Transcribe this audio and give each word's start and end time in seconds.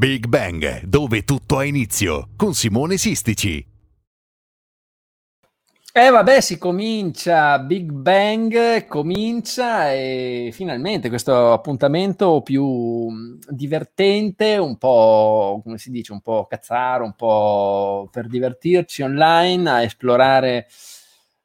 Big 0.00 0.28
Bang, 0.28 0.84
dove 0.84 1.24
tutto 1.24 1.58
ha 1.58 1.64
inizio, 1.64 2.30
con 2.34 2.54
Simone 2.54 2.96
Sistici. 2.96 3.62
Eh 5.92 6.08
vabbè, 6.08 6.40
si 6.40 6.56
comincia, 6.56 7.58
Big 7.58 7.90
Bang 7.90 8.86
comincia 8.86 9.92
e 9.92 10.52
finalmente 10.54 11.10
questo 11.10 11.52
appuntamento 11.52 12.40
più 12.40 13.36
divertente, 13.46 14.56
un 14.56 14.78
po', 14.78 15.60
come 15.62 15.76
si 15.76 15.90
dice, 15.90 16.12
un 16.12 16.22
po' 16.22 16.46
cazzaro, 16.46 17.04
un 17.04 17.14
po' 17.14 18.08
per 18.10 18.26
divertirci 18.26 19.02
online 19.02 19.68
a 19.68 19.82
esplorare 19.82 20.66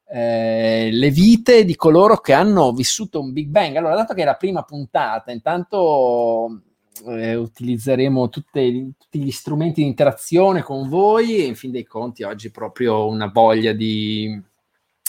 eh, 0.08 0.92
le 0.94 1.10
vite 1.10 1.66
di 1.66 1.76
coloro 1.76 2.22
che 2.22 2.32
hanno 2.32 2.72
vissuto 2.72 3.20
un 3.20 3.34
Big 3.34 3.50
Bang. 3.50 3.76
Allora, 3.76 3.96
dato 3.96 4.14
che 4.14 4.22
è 4.22 4.26
la 4.26 4.36
prima 4.36 4.64
puntata, 4.64 5.34
intanto 5.34 6.62
eh, 7.08 7.36
utilizzeremo 7.36 8.30
tutte, 8.30 8.92
tutti 8.98 9.24
gli 9.24 9.32
strumenti 9.32 9.82
di 9.82 9.88
interazione 9.88 10.62
con 10.62 10.88
voi 10.88 11.38
e 11.38 11.46
in 11.46 11.56
fin 11.56 11.72
dei 11.72 11.86
conti 11.86 12.24
oggi 12.24 12.52
proprio 12.52 13.08
una 13.08 13.28
voglia 13.28 13.74
di, 13.74 14.42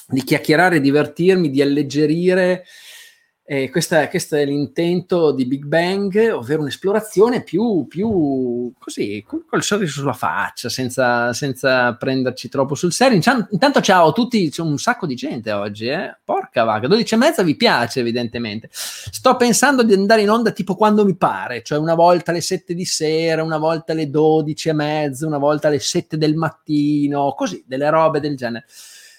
di 0.09 0.23
chiacchierare, 0.23 0.81
divertirmi, 0.81 1.51
di 1.51 1.63
alleggerire 1.63 2.65
e 3.49 3.71
questa, 3.71 4.09
questo 4.09 4.35
è 4.35 4.45
l'intento 4.45 5.31
di 5.31 5.47
Big 5.47 5.67
Bang, 5.67 6.33
ovvero 6.33 6.63
un'esplorazione 6.63 7.45
più, 7.45 7.87
più 7.89 8.73
così, 8.77 9.25
col 9.25 9.63
sorriso 9.63 10.01
sulla 10.01 10.15
faccia, 10.15 10.69
senza, 10.69 11.33
senza, 11.33 11.95
prenderci 11.95 12.49
troppo 12.49 12.75
sul 12.75 12.93
serio. 12.93 13.15
Intanto 13.15 13.81
ciao 13.81 14.09
a 14.09 14.13
tutti, 14.13 14.51
c'è 14.51 14.63
un 14.63 14.79
sacco 14.79 15.07
di 15.07 15.15
gente 15.15 15.53
oggi, 15.53 15.87
eh? 15.87 16.17
porca 16.25 16.65
vaga, 16.65 16.89
12 16.89 17.15
e 17.15 17.17
mezza 17.17 17.45
vi 17.45 17.55
piace 17.55 18.01
evidentemente. 18.01 18.69
Sto 18.73 19.37
pensando 19.37 19.85
di 19.85 19.93
andare 19.93 20.23
in 20.23 20.31
onda 20.31 20.51
tipo 20.51 20.75
quando 20.75 21.05
mi 21.05 21.15
pare, 21.15 21.63
cioè 21.63 21.79
una 21.79 21.95
volta 21.95 22.33
alle 22.33 22.41
7 22.41 22.75
di 22.75 22.85
sera, 22.85 23.45
una 23.45 23.59
volta 23.59 23.93
alle 23.93 24.11
12 24.11 24.71
e 24.71 24.73
mezza, 24.73 25.25
una 25.25 25.39
volta 25.39 25.69
alle 25.69 25.79
7 25.79 26.19
del 26.19 26.35
mattino, 26.35 27.33
così, 27.37 27.63
delle 27.65 27.91
robe 27.91 28.19
del 28.19 28.37
genere 28.37 28.67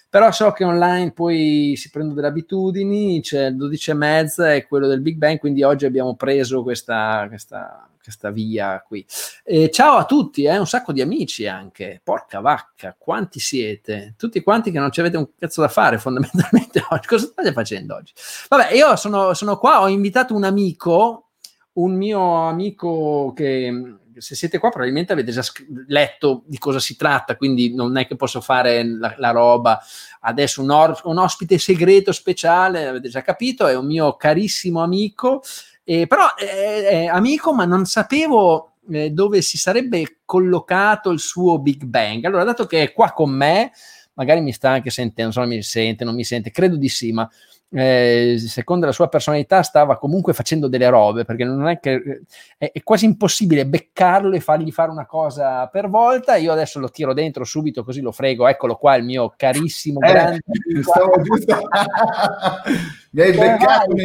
però 0.10 0.32
so 0.32 0.52
che 0.52 0.64
online 0.64 1.12
poi 1.12 1.74
si 1.76 1.90
prendono 1.90 2.16
delle 2.16 2.28
abitudini, 2.28 3.22
c'è 3.22 3.48
il 3.48 3.58
12 3.58 3.92
e 3.92 3.94
mezza 3.94 4.54
e 4.54 4.66
quello 4.66 4.88
del 4.88 5.02
Big 5.02 5.18
Bang, 5.18 5.38
quindi 5.38 5.64
oggi 5.64 5.86
abbiamo 5.86 6.16
preso 6.16 6.64
questa, 6.64 7.26
questa, 7.28 7.90
questa 8.02 8.32
via 8.32 8.82
qui. 8.88 9.06
E 9.44 9.70
ciao 9.70 9.98
a 9.98 10.06
tutti, 10.06 10.44
eh, 10.44 10.58
un 10.58 10.66
sacco 10.66 10.94
di 10.94 11.02
amici 11.02 11.46
anche, 11.46 12.00
porca 12.02 12.40
vacca, 12.40 12.96
quanti 12.98 13.40
siete? 13.42 14.14
Tutti 14.18 14.42
quanti 14.42 14.72
che 14.72 14.80
non 14.80 14.92
ci 14.92 15.02
avete 15.02 15.18
un 15.18 15.28
cazzo 15.38 15.60
da 15.60 15.68
fare 15.68 15.98
fondamentalmente 16.00 16.82
oggi, 16.90 17.08
cosa 17.08 17.26
state 17.26 17.52
facendo 17.52 17.96
oggi? 17.96 18.14
Vabbè, 18.48 18.74
io 18.74 18.96
sono, 18.96 19.34
sono 19.34 19.58
qua, 19.58 19.82
ho 19.82 19.90
invitato 19.90 20.34
un 20.34 20.46
amico, 20.46 21.32
un 21.74 21.96
mio 21.96 22.48
amico 22.48 23.34
che 23.36 23.98
se 24.20 24.36
siete 24.36 24.58
qua 24.58 24.70
probabilmente 24.70 25.14
avete 25.14 25.32
già 25.32 25.44
letto 25.88 26.44
di 26.46 26.58
cosa 26.58 26.80
si 26.80 26.96
tratta, 26.96 27.36
quindi 27.36 27.74
non 27.74 27.98
è 27.98 28.08
che 28.08 28.16
posso 28.16 28.42
fare 28.42 28.84
la, 28.84 29.14
la 29.18 29.32
roba 29.32 29.82
adesso 30.22 30.62
un, 30.62 30.70
or- 30.70 31.02
un, 31.06 31.18
ospite 31.18 31.58
segreto 31.58 32.12
speciale, 32.12 32.88
avete 32.88 33.10
già 33.10 33.22
capito, 33.22 33.68
è 33.68 33.76
un 33.76 33.86
mio 33.86 34.16
carissimo 34.16 34.82
amico, 34.82 35.42
eh, 35.84 36.08
però 36.08 36.36
è, 36.36 36.84
è, 36.84 37.06
amico 37.06 37.54
ma 37.54 37.66
non 37.66 37.86
sapevo 37.86 38.74
eh, 38.90 39.12
dove 39.12 39.42
si 39.42 39.58
sarebbe 39.58 40.20
collocato 40.26 41.12
il 41.12 41.20
suo 41.20 41.60
Big 41.60 41.84
Bang. 41.84 42.24
Allora, 42.26 42.44
dato 42.44 42.66
che 42.66 42.84
è 42.84 42.94
qua 42.94 43.12
con 43.12 43.32
me, 43.32 43.72
magari 44.14 44.42
mi 44.42 44.52
sta 44.52 44.72
anche 44.72 44.90
sentendo, 44.90 45.24
non 45.24 45.32
so 45.34 45.42
se 45.42 45.56
mi 45.56 45.64
sente, 45.64 46.04
non 46.04 46.16
mi 46.16 46.24
sente, 46.24 46.52
credo 46.52 46.76
di 46.76 46.90
sì, 46.90 47.12
ma 47.12 47.30
eh, 47.70 48.38
secondo 48.40 48.86
la 48.86 48.94
sua 48.94 49.10
personalità 49.10 49.62
stava 49.62 49.98
comunque 49.98 50.32
facendo 50.32 50.70
delle 50.70 50.88
robe 50.88 51.26
perché 51.26 51.44
non 51.44 51.68
è 51.68 51.80
che 51.82 52.22
è, 52.58 52.72
è, 52.72 52.82
quasi 52.82 53.04
impossibile 53.04 53.68
beccarlo 53.68 54.36
e 54.36 54.40
fargli 54.40 54.72
fare 54.72 54.90
una 54.90 55.06
cosa 55.06 55.68
per 55.68 55.90
volta. 55.90 56.36
Io 56.36 56.54
adesso 56.54 56.80
lo 56.80 56.90
tiro 56.90 57.14
dentro 57.14 57.44
subito 57.44 57.84
così 57.84 58.00
lo 58.00 58.14
frego. 58.14 58.48
Eccolo 58.48 58.76
qua 58.76 58.96
il 58.96 59.04
mio 59.04 59.34
carissimo 59.36 60.00
eh, 60.00 60.12
grande 60.12 60.40
stavo 60.82 61.22
giusto. 61.22 61.60
Mi 63.12 63.22
hai 63.22 63.32
beccato 63.32 63.96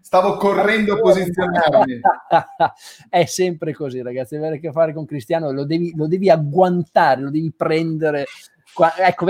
stavo 0.00 0.36
correndo 0.36 0.94
a 0.94 1.00
posizionarmi. 1.00 2.00
È 3.10 3.24
sempre 3.26 3.74
così 3.74 4.00
ragazzi. 4.00 4.36
Avere 4.36 4.56
a 4.56 4.58
che 4.58 4.72
fare 4.72 4.94
con 4.94 5.04
Cristiano 5.04 5.50
lo 5.50 5.64
devi, 5.66 5.92
lo 5.94 6.06
devi 6.06 6.30
agguantare 6.30 7.20
lo 7.20 7.30
devi 7.30 7.52
prendere 7.54 8.24
Qua, 8.74 8.92
ecco, 8.96 9.24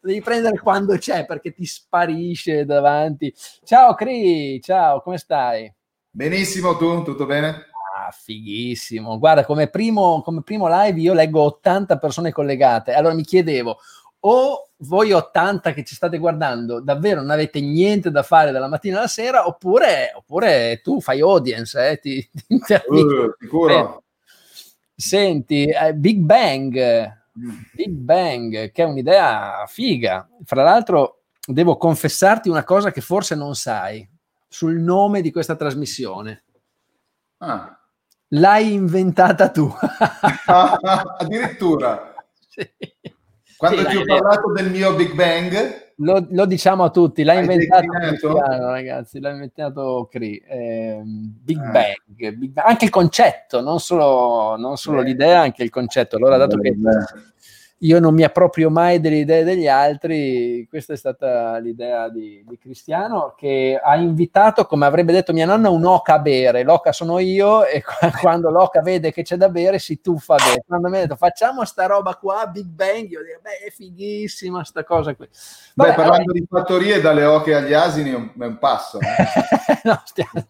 lo 0.00 0.08
devi 0.08 0.20
prendere 0.20 0.58
quando 0.58 0.96
c'è 0.96 1.26
perché 1.26 1.52
ti 1.52 1.64
sparisce 1.64 2.64
davanti. 2.64 3.34
Ciao 3.64 3.94
Cri, 3.94 4.60
ciao, 4.62 5.00
come 5.02 5.18
stai? 5.18 5.72
Benissimo, 6.10 6.76
tu, 6.76 7.02
tutto 7.02 7.26
bene? 7.26 7.66
Ah, 7.96 8.10
fighissimo. 8.10 9.18
Guarda, 9.18 9.44
come 9.44 9.68
primo, 9.68 10.22
come 10.22 10.42
primo 10.42 10.68
live 10.68 11.00
io 11.00 11.12
leggo 11.12 11.42
80 11.42 11.98
persone 11.98 12.32
collegate. 12.32 12.92
Allora 12.92 13.14
mi 13.14 13.24
chiedevo, 13.24 13.78
o 14.20 14.70
voi 14.78 15.12
80 15.12 15.72
che 15.72 15.84
ci 15.84 15.94
state 15.94 16.18
guardando 16.18 16.80
davvero 16.80 17.20
non 17.20 17.30
avete 17.30 17.60
niente 17.60 18.10
da 18.10 18.22
fare 18.22 18.50
dalla 18.50 18.68
mattina 18.68 18.98
alla 18.98 19.06
sera, 19.06 19.46
oppure, 19.46 20.12
oppure 20.14 20.80
tu 20.82 21.00
fai 21.00 21.20
audience, 21.20 21.90
eh, 21.90 21.98
ti, 21.98 22.28
ti 22.32 22.54
uh, 22.54 23.34
sicuro. 23.38 24.04
Senti, 24.94 25.64
eh, 25.66 25.94
Big 25.94 26.18
Bang, 26.18 27.18
Big 27.72 27.90
Bang, 27.90 28.70
che 28.72 28.82
è 28.82 28.86
un'idea 28.86 29.64
figa. 29.66 30.28
Fra 30.44 30.62
l'altro, 30.62 31.22
devo 31.46 31.76
confessarti 31.76 32.48
una 32.48 32.64
cosa 32.64 32.90
che 32.90 33.00
forse 33.00 33.34
non 33.34 33.54
sai 33.54 34.08
sul 34.48 34.80
nome 34.80 35.20
di 35.20 35.30
questa 35.30 35.56
trasmissione. 35.56 36.44
Ah. 37.38 37.78
L'hai 38.28 38.72
inventata 38.72 39.50
tu. 39.50 39.72
Addirittura. 40.46 42.08
Sì. 42.50 42.68
Quando 43.60 43.82
sì, 43.82 43.88
ti 43.88 43.96
ho 43.98 44.04
parlato 44.06 44.52
del 44.52 44.70
mio 44.70 44.94
Big 44.94 45.12
Bang, 45.12 45.92
lo, 45.96 46.26
lo, 46.30 46.46
diciamo 46.46 46.84
a 46.84 46.88
tutti, 46.88 47.24
l'ha 47.24 47.34
inventato 47.34 47.88
Cristiano, 47.88 48.70
ragazzi, 48.70 49.20
l'ha 49.20 49.28
inventato 49.32 50.08
Cree. 50.10 50.40
Eh, 50.48 51.02
Big, 51.04 51.58
eh. 51.58 51.70
Bang, 51.70 52.36
Big, 52.38 52.52
Bang, 52.52 52.66
anche 52.66 52.86
il 52.86 52.90
concetto, 52.90 53.60
non 53.60 53.78
solo, 53.78 54.56
non 54.56 54.78
solo 54.78 55.02
l'idea, 55.02 55.42
anche 55.42 55.62
il 55.62 55.68
concetto. 55.68 56.16
Allora, 56.16 56.38
dato 56.38 56.56
che 56.56 56.74
io 57.82 57.98
non 57.98 58.12
mi 58.12 58.24
approprio 58.24 58.68
mai 58.68 59.00
delle 59.00 59.16
idee 59.16 59.42
degli 59.42 59.66
altri. 59.66 60.66
Questa 60.68 60.92
è 60.92 60.96
stata 60.96 61.56
l'idea 61.58 62.10
di, 62.10 62.44
di, 62.46 62.58
Cristiano 62.58 63.34
che 63.34 63.80
ha 63.82 63.96
invitato, 63.96 64.66
come 64.66 64.84
avrebbe 64.84 65.12
detto 65.12 65.32
mia 65.32 65.46
nonna, 65.46 65.70
un'oca 65.70 66.14
a 66.14 66.18
bere. 66.18 66.62
L'oca 66.62 66.92
sono 66.92 67.18
io 67.18 67.64
e 67.64 67.82
quando 68.20 68.50
l'oca 68.50 68.82
vede 68.82 69.12
che 69.12 69.22
c'è 69.22 69.36
da 69.36 69.48
bere 69.48 69.78
si 69.78 70.00
tuffa 70.02 70.34
a 70.34 70.44
bere. 70.44 70.64
Quando 70.66 70.88
mi 70.90 70.98
ha 70.98 71.00
detto 71.00 71.16
facciamo 71.16 71.64
sta 71.64 71.86
roba 71.86 72.16
qua, 72.16 72.46
Big 72.48 72.66
Bang, 72.66 73.08
io 73.08 73.22
dico, 73.22 73.40
beh, 73.40 73.66
è 73.66 73.70
fighissima 73.70 74.62
sta 74.62 74.84
cosa 74.84 75.14
qui. 75.14 75.28
Vabbè, 75.74 75.90
beh, 75.90 75.96
parlando 75.96 76.32
allora... 76.32 76.38
di 76.38 76.46
fattorie, 76.50 77.00
dalle 77.00 77.24
oche 77.24 77.54
agli 77.54 77.72
asini 77.72 78.10
è 78.10 78.14
un, 78.14 78.30
è 78.38 78.44
un 78.44 78.58
passo. 78.58 78.98
Eh? 79.00 79.80
no, 79.84 80.02
stiamo... 80.04 80.32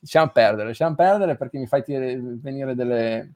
lasciamo 0.00 0.30
perdere, 0.30 0.68
lasciamo 0.68 0.94
perdere 0.94 1.36
perché 1.36 1.56
mi 1.56 1.66
fai 1.66 1.82
venire 1.86 2.74
delle... 2.74 3.32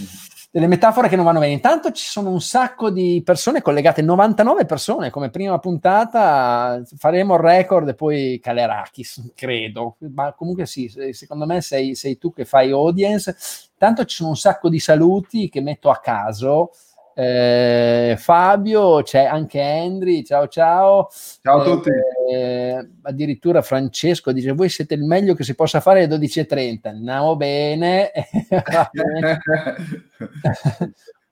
Mm-hmm 0.00 0.38
delle 0.52 0.66
metafore 0.66 1.08
che 1.08 1.14
non 1.16 1.24
vanno 1.24 1.38
bene. 1.38 1.52
Intanto 1.52 1.92
ci 1.92 2.04
sono 2.04 2.30
un 2.30 2.40
sacco 2.40 2.90
di 2.90 3.22
persone 3.24 3.62
collegate, 3.62 4.02
99 4.02 4.66
persone 4.66 5.10
come 5.10 5.30
prima 5.30 5.58
puntata, 5.58 6.82
faremo 6.96 7.34
il 7.34 7.40
record 7.40 7.88
e 7.88 7.94
poi 7.94 8.40
calerà, 8.42 8.84
credo, 9.34 9.96
ma 10.12 10.32
comunque 10.32 10.66
sì, 10.66 10.92
secondo 11.12 11.46
me 11.46 11.60
sei, 11.60 11.94
sei 11.94 12.18
tu 12.18 12.32
che 12.32 12.44
fai 12.44 12.70
audience. 12.72 13.34
Intanto 13.72 14.04
ci 14.04 14.16
sono 14.16 14.30
un 14.30 14.36
sacco 14.36 14.68
di 14.68 14.80
saluti 14.80 15.48
che 15.48 15.60
metto 15.60 15.88
a 15.88 16.00
caso. 16.00 16.70
Eh, 17.20 18.16
Fabio, 18.16 19.02
c'è 19.02 19.24
anche 19.24 19.60
Henry, 19.60 20.24
ciao 20.24 20.48
ciao. 20.48 21.10
Ciao 21.42 21.60
a 21.60 21.64
tutti. 21.64 21.90
Eh, 22.30 22.88
addirittura 23.02 23.60
Francesco 23.60 24.32
dice: 24.32 24.52
Voi 24.52 24.70
siete 24.70 24.94
il 24.94 25.04
meglio 25.04 25.34
che 25.34 25.44
si 25.44 25.54
possa 25.54 25.80
fare 25.80 26.04
alle 26.04 26.16
12.30. 26.16 26.88
Andiamo 26.88 27.36
bene. 27.36 28.10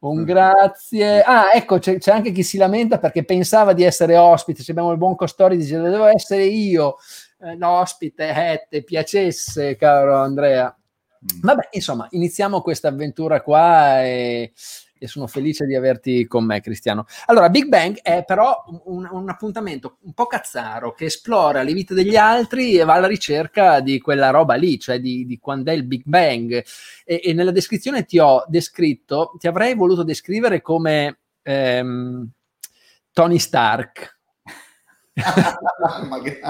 Un 0.01 0.25
grazie. 0.25 1.23
Ah, 1.23 1.53
ecco, 1.55 1.79
c'è, 1.79 1.97
c'è, 1.97 2.13
anche 2.13 2.33
chi 2.33 2.43
si 2.43 2.59
lamenta 2.59 2.99
perché 2.99 3.25
pensava 3.25 3.73
di 3.73 3.83
essere 3.83 4.15
ospite. 4.19 4.63
Se 4.63 4.73
abbiamo 4.73 4.93
il 4.93 4.99
buon 4.99 5.17
Costori, 5.17 5.57
dice: 5.57 5.81
Devo 5.81 6.05
essere 6.05 6.45
io 6.45 6.97
eh, 7.41 7.57
l'ospite. 7.57 8.29
Eh, 8.29 8.67
te 8.69 8.85
piacesse, 8.85 9.77
caro 9.77 10.17
Andrea. 10.17 10.67
Mm. 10.67 11.41
Vabbè, 11.41 11.69
insomma, 11.73 12.07
iniziamo 12.11 12.61
questa 12.61 12.89
avventura 12.89 13.41
qua 13.41 14.05
e 14.05 14.53
e 14.99 15.07
sono 15.07 15.27
felice 15.27 15.65
di 15.65 15.75
averti 15.75 16.27
con 16.27 16.45
me, 16.45 16.61
Cristiano. 16.61 17.07
Allora, 17.27 17.49
Big 17.49 17.67
Bang 17.67 17.99
è 18.01 18.25
però 18.25 18.65
un, 18.85 19.09
un, 19.11 19.29
appuntamento 19.29 19.99
un 20.03 20.13
po' 20.13 20.27
cazzaro 20.27 20.93
che 20.93 21.07
esplora 21.07 21.63
le 21.63 21.73
vite 21.73 21.95
degli 21.95 22.17
altri 22.17 22.79
e 22.79 22.85
va 22.85 22.95
alla 22.95 23.07
ricerca 23.07 23.81
di 23.81 24.01
quella 24.01 24.31
roba 24.31 24.55
lì, 24.55 24.79
cioè 24.79 25.01
di, 25.01 25.25
di 25.25 25.39
quando 25.39 25.71
è 25.71 25.75
il 25.75 25.85
Big 25.85 26.03
Bang. 26.05 26.65
E, 27.05 27.21
e, 27.23 27.33
nella 27.33 27.53
descrizione 27.53 28.05
ti 28.05 28.19
ho 28.19 28.45
descritto, 28.49 29.35
ti 29.39 29.47
avrei 29.47 29.75
voluto 29.75 30.03
descrivere 30.03 30.61
come 30.61 31.19
ehm, 31.43 32.29
Tony 33.13 33.39
Stark 33.39 34.18
Magari. 36.09 36.41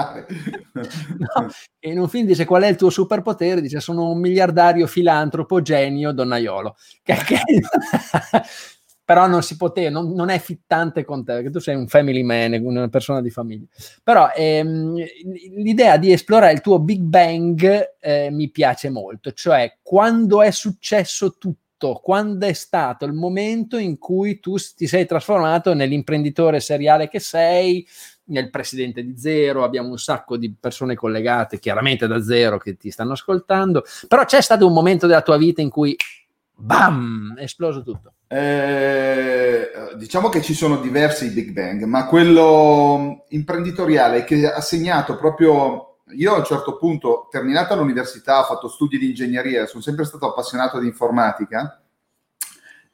no, 1.17 1.47
in 1.79 1.99
un 1.99 2.07
film 2.07 2.27
dice 2.27 2.45
qual 2.45 2.63
è 2.63 2.67
il 2.67 2.75
tuo 2.75 2.89
superpotere? 2.89 3.61
Dice 3.61 3.79
sono 3.79 4.11
un 4.11 4.19
miliardario 4.19 4.87
filantropo 4.87 5.61
genio 5.61 6.11
donnaiolo. 6.11 6.75
Che, 7.03 7.15
che... 7.25 7.41
però 9.09 9.25
non 9.25 9.41
si 9.41 9.57
poteva, 9.57 9.89
non, 9.89 10.13
non, 10.13 10.29
è 10.29 10.37
fittante 10.37 11.03
con 11.03 11.25
te, 11.25 11.33
perché 11.33 11.49
tu 11.49 11.57
sei 11.57 11.73
un 11.73 11.87
family 11.87 12.21
man, 12.21 12.53
una 12.63 12.89
persona 12.89 13.21
di 13.21 13.31
famiglia. 13.31 13.65
Però 14.03 14.29
ehm, 14.35 15.03
l'idea 15.55 15.97
di 15.97 16.11
esplorare 16.11 16.53
il 16.53 16.61
tuo 16.61 16.77
Big 16.77 17.01
Bang 17.01 17.95
eh, 17.99 18.29
mi 18.29 18.51
piace 18.51 18.91
molto, 18.91 19.31
cioè 19.31 19.77
quando 19.81 20.43
è 20.43 20.51
successo 20.51 21.37
tutto, 21.39 21.68
quando 21.79 22.45
è 22.45 22.53
stato 22.53 23.05
il 23.05 23.13
momento 23.13 23.77
in 23.77 23.97
cui 23.97 24.39
tu 24.39 24.55
ti 24.75 24.87
sei 24.87 25.05
trasformato 25.05 25.73
nell'imprenditore 25.73 26.59
seriale 26.59 27.07
che 27.07 27.19
sei, 27.19 27.87
nel 28.25 28.49
presidente 28.49 29.03
di 29.03 29.17
Zero, 29.17 29.63
abbiamo 29.63 29.89
un 29.89 29.97
sacco 29.97 30.37
di 30.37 30.53
persone 30.57 30.95
collegate 30.95 31.57
chiaramente 31.59 32.05
da 32.05 32.21
Zero 32.21 32.57
che 32.57 32.77
ti 32.77 32.91
stanno 32.91 33.13
ascoltando, 33.13 33.83
però 34.07 34.25
c'è 34.25 34.41
stato 34.41 34.67
un 34.67 34.73
momento 34.73 35.07
della 35.07 35.21
tua 35.21 35.37
vita 35.37 35.61
in 35.61 35.69
cui 35.69 35.95
bam, 36.53 37.35
è 37.37 37.43
esploso 37.43 37.81
tutto. 37.81 38.13
Eh, 38.27 39.71
diciamo 39.97 40.29
che 40.29 40.41
ci 40.41 40.53
sono 40.53 40.77
diversi 40.77 41.31
Big 41.31 41.51
Bang, 41.51 41.83
ma 41.83 42.05
quello 42.05 43.25
imprenditoriale 43.29 44.23
che 44.23 44.45
ha 44.47 44.61
segnato 44.61 45.17
proprio 45.17 45.88
io 46.15 46.33
a 46.33 46.37
un 46.37 46.45
certo 46.45 46.77
punto, 46.77 47.27
terminata 47.29 47.75
l'università, 47.75 48.39
ho 48.39 48.43
fatto 48.43 48.67
studi 48.67 48.97
di 48.97 49.07
ingegneria, 49.09 49.65
sono 49.65 49.81
sempre 49.81 50.05
stato 50.05 50.27
appassionato 50.27 50.79
di 50.79 50.87
informatica 50.87 51.81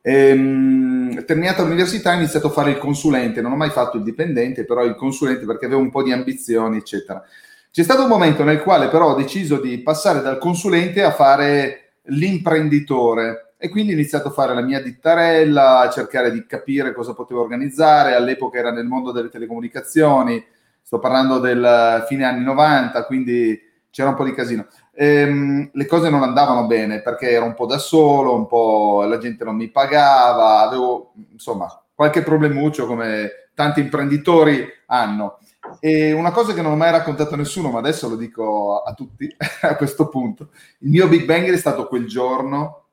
Ehm, 0.08 1.26
terminata 1.26 1.64
l'università 1.64 2.12
ho 2.12 2.16
iniziato 2.16 2.48
a 2.48 2.52
fare 2.52 2.70
il 2.70 2.78
consulente, 2.78 3.42
non 3.42 3.54
ho 3.54 3.56
mai 3.56 3.72
fatto 3.72 3.98
il 3.98 4.04
dipendente, 4.04 4.64
però 4.64 4.84
il 4.84 4.94
consulente 4.94 5.46
perché 5.48 5.66
avevo 5.66 5.82
un 5.82 5.90
po' 5.90 6.04
di 6.04 6.12
ambizioni, 6.12 6.78
eccetera. 6.78 7.24
C'è 7.72 7.82
stato 7.82 8.04
un 8.04 8.10
momento 8.10 8.44
nel 8.44 8.62
quale 8.62 8.88
però 8.88 9.14
ho 9.14 9.16
deciso 9.16 9.60
di 9.60 9.80
passare 9.80 10.22
dal 10.22 10.38
consulente 10.38 11.02
a 11.02 11.12
fare 11.12 11.94
l'imprenditore 12.10 13.54
e 13.58 13.68
quindi 13.70 13.94
ho 13.94 13.96
iniziato 13.96 14.28
a 14.28 14.32
fare 14.32 14.54
la 14.54 14.62
mia 14.62 14.80
dittarella, 14.80 15.80
a 15.80 15.90
cercare 15.90 16.32
di 16.32 16.46
capire 16.46 16.94
cosa 16.94 17.16
potevo 17.16 17.42
organizzare. 17.42 18.14
All'epoca 18.14 18.60
era 18.60 18.72
nel 18.72 18.86
mondo 18.86 19.12
delle 19.12 19.30
telecomunicazioni, 19.30 20.44
sto 20.86 21.00
parlando 21.00 21.40
del 21.40 22.06
fine 22.08 22.26
anni 22.26 22.44
90, 22.44 23.06
quindi 23.06 23.60
c'era 23.90 24.10
un 24.10 24.16
po' 24.16 24.24
di 24.24 24.34
casino 24.34 24.68
ehm, 24.96 25.70
le 25.74 25.86
cose 25.86 26.10
non 26.10 26.24
andavano 26.24 26.66
bene 26.66 27.02
perché 27.02 27.32
ero 27.32 27.46
un 27.46 27.54
po' 27.54 27.66
da 27.66 27.78
solo, 27.78 28.36
un 28.36 28.48
po' 28.48 29.04
la 29.04 29.18
gente 29.18 29.44
non 29.44 29.56
mi 29.56 29.70
pagava, 29.70 30.62
avevo 30.62 31.14
insomma 31.32 31.68
qualche 31.94 32.24
problemuccio 32.24 32.88
come 32.88 33.50
tanti 33.54 33.82
imprenditori 33.82 34.68
hanno. 34.88 35.40
E 35.80 36.12
una 36.14 36.32
cosa 36.32 36.54
che 36.54 36.62
non 36.62 36.74
ho 36.74 36.76
mai 36.76 36.92
raccontato 36.92 37.34
a 37.34 37.38
nessuno, 37.38 37.72
ma 37.72 37.80
adesso 37.80 38.08
lo 38.08 38.16
dico 38.16 38.81
a 38.81 38.94
tutti 38.94 39.34
a 39.62 39.76
questo 39.76 40.08
punto, 40.10 40.50
il 40.80 40.90
mio 40.90 41.08
Big 41.08 41.26
Bang 41.26 41.52
è 41.52 41.58
stato 41.58 41.88
quel 41.88 42.08
giorno 42.08 42.84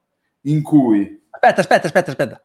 in 0.43 0.63
cui... 0.63 1.21
Aspetta, 1.31 1.61
aspetta, 1.61 1.87
aspetta, 1.87 2.11
aspetta. 2.11 2.43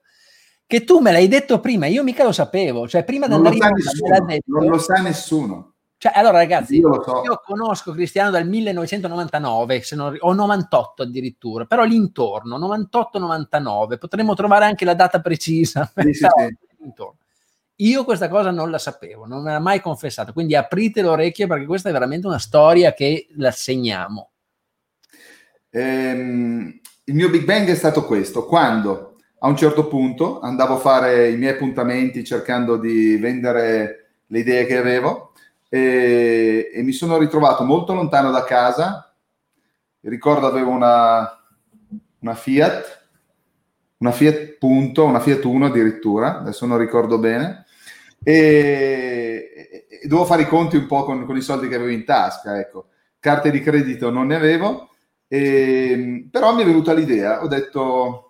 Che 0.68 0.84
tu 0.84 1.00
me 1.00 1.14
l'hai 1.14 1.30
detto 1.30 1.62
prima, 1.62 1.86
io 1.86 2.04
mica 2.04 2.26
lo 2.26 2.34
sapevo, 2.34 2.90
cioè 2.90 3.06
prima 3.06 3.26
di 3.28 3.34
andare 3.34 3.56
in 3.56 3.64
onda 3.64 4.38
Non 4.48 4.66
lo 4.68 4.78
sa 4.78 4.96
nessuno. 4.96 5.76
Cioè, 5.96 6.12
allora 6.14 6.38
ragazzi, 6.38 6.76
io, 6.76 7.02
so. 7.02 7.24
io, 7.24 7.42
conosco 7.44 7.94
Cristiano 7.94 8.30
dal 8.30 8.46
1999 8.48 9.84
non, 9.92 10.18
o 10.20 10.34
98 10.34 11.04
addirittura, 11.04 11.66
però 11.66 11.86
l'intorno, 11.86 12.60
98-99, 12.60 13.98
potremmo 13.98 14.36
trovare 14.36 14.66
anche 14.66 14.84
la 14.84 14.94
data 14.94 15.22
precisa. 15.22 15.90
Sì, 15.96 16.14
sì, 16.14 16.28
sì. 16.38 16.56
Io 17.78 18.04
questa 18.04 18.28
cosa 18.28 18.52
non 18.52 18.70
la 18.70 18.78
sapevo, 18.78 19.26
non 19.26 19.44
me 19.44 19.54
l'ha 19.54 19.60
mai 19.60 19.80
confessato, 19.80 20.34
quindi 20.34 20.56
aprite 20.56 21.02
l'orecchio 21.02 21.48
perché 21.48 21.66
questa 21.66 21.90
è 21.90 21.92
veramente 21.94 22.28
una 22.28 22.40
storia 22.40 22.94
che 22.94 23.28
la 23.38 23.52
segniamo. 23.52 24.32
Ehm, 25.70 26.80
il 27.06 27.14
mio 27.14 27.30
Big 27.30 27.46
Bang 27.46 27.68
è 27.70 27.76
stato 27.76 28.06
questo, 28.06 28.46
quando 28.46 29.17
a 29.40 29.48
un 29.48 29.56
certo 29.56 29.88
punto 29.88 30.40
andavo 30.40 30.76
a 30.76 30.80
fare 30.80 31.30
i 31.30 31.38
miei 31.38 31.54
appuntamenti 31.54 32.24
cercando 32.24 32.78
di 32.78 33.18
vendere 33.18 34.10
le 34.26 34.40
idee 34.40 34.66
che 34.66 34.78
avevo 34.78 35.34
e, 35.70 36.72
e 36.74 36.84
mi 36.84 36.92
sono 36.92 37.18
ritrovato 37.18 37.64
molto 37.64 37.94
lontano 37.94 38.32
da 38.32 38.44
casa. 38.44 39.14
Ricordo 40.02 40.48
avevo 40.48 40.72
una, 40.72 41.44
una 42.20 42.34
Fiat, 42.34 43.08
una 43.98 44.12
Fiat 44.12 44.58
punto, 44.58 45.06
una 45.06 45.20
Fiat 45.20 45.44
1 45.44 45.66
addirittura, 45.66 46.40
adesso 46.40 46.66
non 46.66 46.78
ricordo 46.78 47.20
bene, 47.20 47.66
e, 48.24 49.88
e 49.90 50.08
dovevo 50.08 50.26
fare 50.26 50.44
i 50.44 50.48
conti 50.48 50.78
un 50.78 50.88
po' 50.88 51.04
con, 51.04 51.26
con, 51.26 51.36
i 51.36 51.42
soldi 51.42 51.68
che 51.68 51.76
avevo 51.76 51.92
in 51.92 52.06
tasca, 52.06 52.58
ecco. 52.58 52.88
Carte 53.20 53.52
di 53.52 53.60
credito 53.60 54.10
non 54.10 54.28
ne 54.28 54.36
avevo, 54.36 54.90
e, 55.28 56.28
però 56.32 56.54
mi 56.56 56.62
è 56.62 56.66
venuta 56.66 56.94
l'idea, 56.94 57.44
ho 57.44 57.48
detto, 57.48 58.27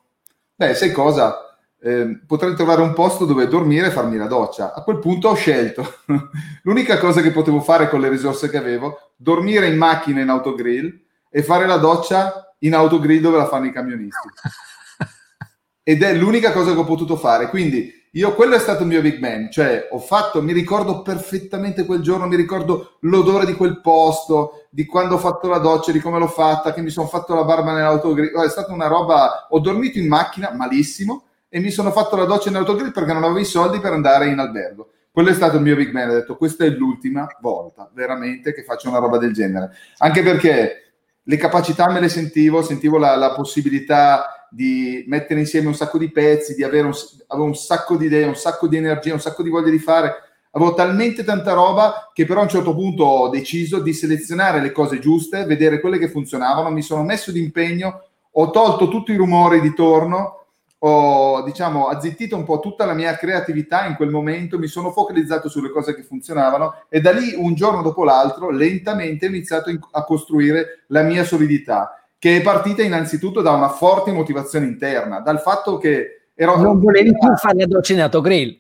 beh, 0.58 0.74
sai 0.74 0.92
cosa, 0.92 1.56
eh, 1.80 2.20
potrei 2.26 2.56
trovare 2.56 2.82
un 2.82 2.94
posto 2.94 3.26
dove 3.26 3.48
dormire 3.48 3.88
e 3.88 3.92
farmi 3.92 4.18
la 4.18 4.26
doccia. 4.26 4.74
A 4.74 4.82
quel 4.82 4.98
punto 4.98 5.30
ho 5.30 5.36
scelto 5.36 6.00
l'unica 6.64 6.98
cosa 6.98 7.22
che 7.22 7.32
potevo 7.32 7.62
fare 7.62 7.88
con 7.90 8.02
le 8.02 8.10
risorse 8.10 8.50
che 8.50 8.58
avevo, 8.58 9.12
dormire 9.16 9.68
in 9.68 9.78
macchina 9.78 10.22
in 10.22 10.30
autogrill 10.30 11.00
e 11.30 11.44
fare 11.44 11.68
la 11.68 11.78
doccia 11.78 12.56
in 12.60 12.74
autogrill 12.74 13.22
dove 13.22 13.38
la 13.38 13.48
fanno 13.48 13.68
i 13.68 13.72
camionisti. 13.72 14.28
Ed 15.84 16.02
è 16.02 16.14
l'unica 16.16 16.52
cosa 16.52 16.74
che 16.74 16.80
ho 16.80 16.86
potuto 16.86 17.16
fare. 17.16 17.48
Quindi 17.50 18.07
io 18.18 18.34
quello 18.34 18.56
è 18.56 18.60
stato 18.60 18.82
il 18.82 18.88
mio 18.88 19.02
Big 19.02 19.20
Bang, 19.20 19.50
cioè 19.50 19.90
ho 19.92 20.00
fatto, 20.00 20.42
mi 20.42 20.52
ricordo 20.52 21.04
perfettamente 21.04 21.86
quel 21.86 22.02
giorno, 22.02 22.26
mi 22.26 22.36
ricordo 22.36 22.98
l'odore 23.02 23.46
di 23.46 23.54
quel 23.54 23.80
posto, 23.80 24.66
di 24.72 24.86
quando 24.86 25.16
ho 25.16 25.20
fatto 25.20 25.48
la 25.48 25.60
doccia, 25.60 25.92
di 25.92 26.00
come 26.00 26.18
l'ho 26.18 26.28
fatta, 26.28 26.74
che 26.74 26.82
mi 26.82 26.90
sono 26.90 27.06
fatto 27.06 27.36
la 27.36 27.44
barba 27.44 27.74
nell'autogrill. 27.74 28.36
È 28.44 28.50
stata 28.50 28.74
una 28.74 28.88
roba, 28.88 29.46
ho 29.50 29.60
dormito 29.60 30.00
in 30.00 30.08
macchina 30.08 30.52
malissimo, 30.52 31.26
e 31.48 31.60
mi 31.60 31.70
sono 31.70 31.92
fatto 31.92 32.16
la 32.16 32.26
doccia 32.26 32.50
in 32.50 32.56
autogrill 32.56 32.92
perché 32.92 33.14
non 33.14 33.24
avevo 33.24 33.40
i 33.40 33.46
soldi 33.46 33.80
per 33.80 33.94
andare 33.94 34.28
in 34.28 34.40
albergo. 34.40 34.90
Quello 35.12 35.30
è 35.30 35.34
stato 35.34 35.58
il 35.58 35.62
mio 35.62 35.76
big 35.76 35.92
man, 35.92 36.10
ho 36.10 36.14
detto 36.14 36.38
questa 36.38 36.66
è 36.66 36.70
l'ultima 36.70 37.28
volta 37.40 37.88
veramente 37.94 38.52
che 38.52 38.64
faccio 38.64 38.90
una 38.90 39.00
roba 39.00 39.20
del 39.20 39.34
genere. 39.34 39.72
Anche 39.98 40.24
perché 40.24 40.94
le 41.22 41.38
capacità 41.38 41.88
me 41.92 42.00
le 42.00 42.10
sentivo, 42.10 42.64
sentivo 42.64 42.98
la, 42.98 43.16
la 43.16 43.34
possibilità 43.34 44.37
di 44.50 45.04
mettere 45.08 45.40
insieme 45.40 45.68
un 45.68 45.76
sacco 45.76 45.98
di 45.98 46.12
pezzi, 46.12 46.56
di 46.56 46.64
avere 46.64 46.88
un, 46.88 46.94
un 47.28 47.56
sacco 47.56 47.98
di 47.98 48.06
idee, 48.06 48.26
un 48.26 48.36
sacco 48.36 48.68
di 48.68 48.78
energia, 48.78 49.14
un 49.14 49.20
sacco 49.20 49.44
di 49.44 49.50
voglia 49.50 49.70
di 49.70 49.80
fare. 49.80 50.16
Avevo 50.52 50.74
talmente 50.74 51.24
tanta 51.24 51.54
roba 51.54 52.10
che 52.14 52.26
però 52.26 52.40
a 52.40 52.44
un 52.44 52.50
certo 52.50 52.74
punto 52.74 53.04
ho 53.04 53.30
deciso 53.30 53.80
di 53.80 53.94
selezionare 53.94 54.62
le 54.62 54.72
cose 54.72 55.00
giuste, 55.00 55.46
vedere 55.46 55.80
quelle 55.80 55.98
che 55.98 56.10
funzionavano, 56.10 56.72
mi 56.72 56.82
sono 56.82 57.04
messo 57.04 57.32
d'impegno, 57.32 58.02
ho 58.32 58.50
tolto 58.50 58.88
tutti 58.88 59.12
i 59.12 59.18
rumori 59.18 59.62
di 59.62 59.74
torno 59.74 60.38
ho 60.80 61.42
diciamo 61.42 61.88
azzittito 61.88 62.36
un 62.36 62.44
po' 62.44 62.60
tutta 62.60 62.86
la 62.86 62.94
mia 62.94 63.16
creatività 63.16 63.86
in 63.86 63.96
quel 63.96 64.10
momento, 64.10 64.60
mi 64.60 64.68
sono 64.68 64.92
focalizzato 64.92 65.50
sulle 65.50 65.72
cose 65.72 65.96
che 65.96 66.04
funzionavano 66.04 66.86
e 66.90 67.02
da 67.02 67.12
lì 67.12 67.34
un 67.36 67.56
giorno 67.56 67.82
dopo 67.82 68.04
l'altro 68.04 68.52
lentamente 68.52 69.26
ho 69.26 69.30
iniziato 69.30 69.72
a 69.92 70.04
costruire 70.04 70.84
la 70.88 71.02
mia 71.02 71.24
solidità 71.24 71.97
che 72.20 72.38
è 72.38 72.42
partita 72.42 72.82
innanzitutto 72.82 73.42
da 73.42 73.52
una 73.52 73.70
forte 73.70 74.12
motivazione 74.12 74.66
interna, 74.66 75.20
dal 75.20 75.40
fatto 75.40 75.78
che 75.78 76.30
ero... 76.34 76.58
Non 76.58 76.80
volevi 76.80 77.16
più 77.18 77.36
fare 77.36 77.58
le 77.58 77.68
docce 77.68 77.94
in 77.94 78.02
autogrill. 78.02 78.60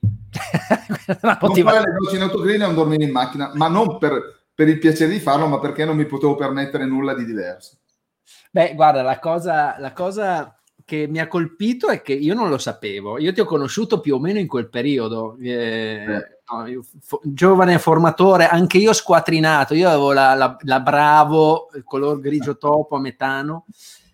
non 1.21 1.37
fare 1.39 1.79
le 1.79 1.95
docce 1.99 2.15
in 2.15 2.21
autogrill 2.21 2.55
e 2.55 2.65
non 2.65 2.75
dormire 2.75 3.03
in 3.03 3.11
macchina, 3.11 3.51
ma 3.53 3.67
non 3.67 3.97
per, 3.97 4.45
per 4.53 4.67
il 4.67 4.79
piacere 4.79 5.11
di 5.11 5.19
farlo, 5.19 5.47
ma 5.47 5.59
perché 5.59 5.85
non 5.85 5.95
mi 5.95 6.05
potevo 6.05 6.35
permettere 6.35 6.85
nulla 6.85 7.13
di 7.13 7.25
diverso. 7.25 7.77
Beh, 8.51 8.73
guarda, 8.75 9.01
la 9.01 9.19
cosa, 9.19 9.75
la 9.79 9.93
cosa 9.93 10.56
che 10.87 11.05
mi 11.05 11.19
ha 11.19 11.27
colpito 11.27 11.89
è 11.89 12.01
che 12.01 12.13
io 12.13 12.33
non 12.33 12.47
lo 12.47 12.57
sapevo. 12.57 13.19
Io 13.19 13.33
ti 13.33 13.41
ho 13.41 13.45
conosciuto 13.45 13.99
più 13.99 14.15
o 14.15 14.19
meno 14.19 14.39
in 14.39 14.47
quel 14.47 14.69
periodo. 14.69 15.35
Eh, 15.41 16.05
no, 16.05 16.81
fo- 17.01 17.19
giovane 17.25 17.77
formatore, 17.77 18.47
anche 18.47 18.77
io 18.77 18.93
squatrinato. 18.93 19.73
Io 19.73 19.89
avevo 19.89 20.13
la, 20.13 20.33
la, 20.33 20.55
la 20.61 20.79
Bravo, 20.79 21.67
il 21.75 21.83
color 21.83 22.21
grigio 22.21 22.57
topo 22.57 22.95
a 22.95 23.01
metano. 23.01 23.65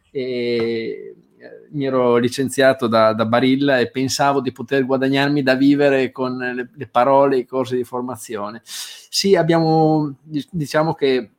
E 0.10 1.16
eh, 1.38 1.68
mi 1.74 1.86
ero 1.86 2.18
licenziato 2.18 2.88
da, 2.88 3.14
da, 3.14 3.28
Barilla 3.28 3.78
e 3.78 3.92
pensavo 3.92 4.42
di 4.42 4.52
poter 4.52 4.84
guadagnarmi 4.84 5.44
da 5.44 5.54
vivere 5.54 6.12
con 6.12 6.38
le, 6.38 6.72
le 6.74 6.88
parole, 6.88 7.38
i 7.38 7.46
corsi 7.46 7.76
di 7.76 7.84
formazione. 7.84 8.64
Sì, 8.66 9.36
abbiamo, 9.36 10.16
diciamo 10.24 10.96
che 10.96 11.34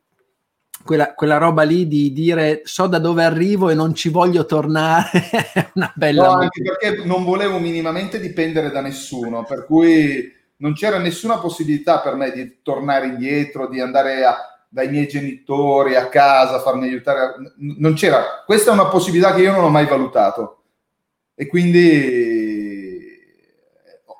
quella, 0.84 1.14
quella, 1.14 1.38
roba 1.38 1.62
lì 1.62 1.88
di 1.88 2.12
dire 2.12 2.62
so 2.64 2.86
da 2.86 2.98
dove 2.98 3.24
arrivo 3.24 3.70
e 3.70 3.74
non 3.74 3.94
ci 3.94 4.08
voglio 4.08 4.44
tornare 4.44 5.10
è 5.52 5.70
una 5.74 5.92
bella... 5.94 6.26
No, 6.26 6.30
anche 6.32 6.62
perché 6.62 7.04
non 7.04 7.24
volevo 7.24 7.58
minimamente 7.58 8.20
dipendere 8.20 8.70
da 8.70 8.80
nessuno, 8.80 9.44
per 9.44 9.64
cui 9.64 10.32
non 10.58 10.74
c'era 10.74 10.98
nessuna 10.98 11.38
possibilità 11.38 12.00
per 12.00 12.14
me 12.14 12.30
di 12.30 12.58
tornare 12.62 13.06
indietro, 13.06 13.68
di 13.68 13.80
andare 13.80 14.24
a, 14.24 14.36
dai 14.68 14.88
miei 14.88 15.08
genitori 15.08 15.96
a 15.96 16.08
casa, 16.08 16.60
farmi 16.60 16.84
aiutare. 16.84 17.34
Non 17.58 17.94
c'era. 17.94 18.42
Questa 18.44 18.70
è 18.70 18.74
una 18.74 18.86
possibilità 18.86 19.34
che 19.34 19.42
io 19.42 19.52
non 19.52 19.64
ho 19.64 19.70
mai 19.70 19.86
valutato. 19.86 20.62
E 21.34 21.46
quindi 21.46 23.04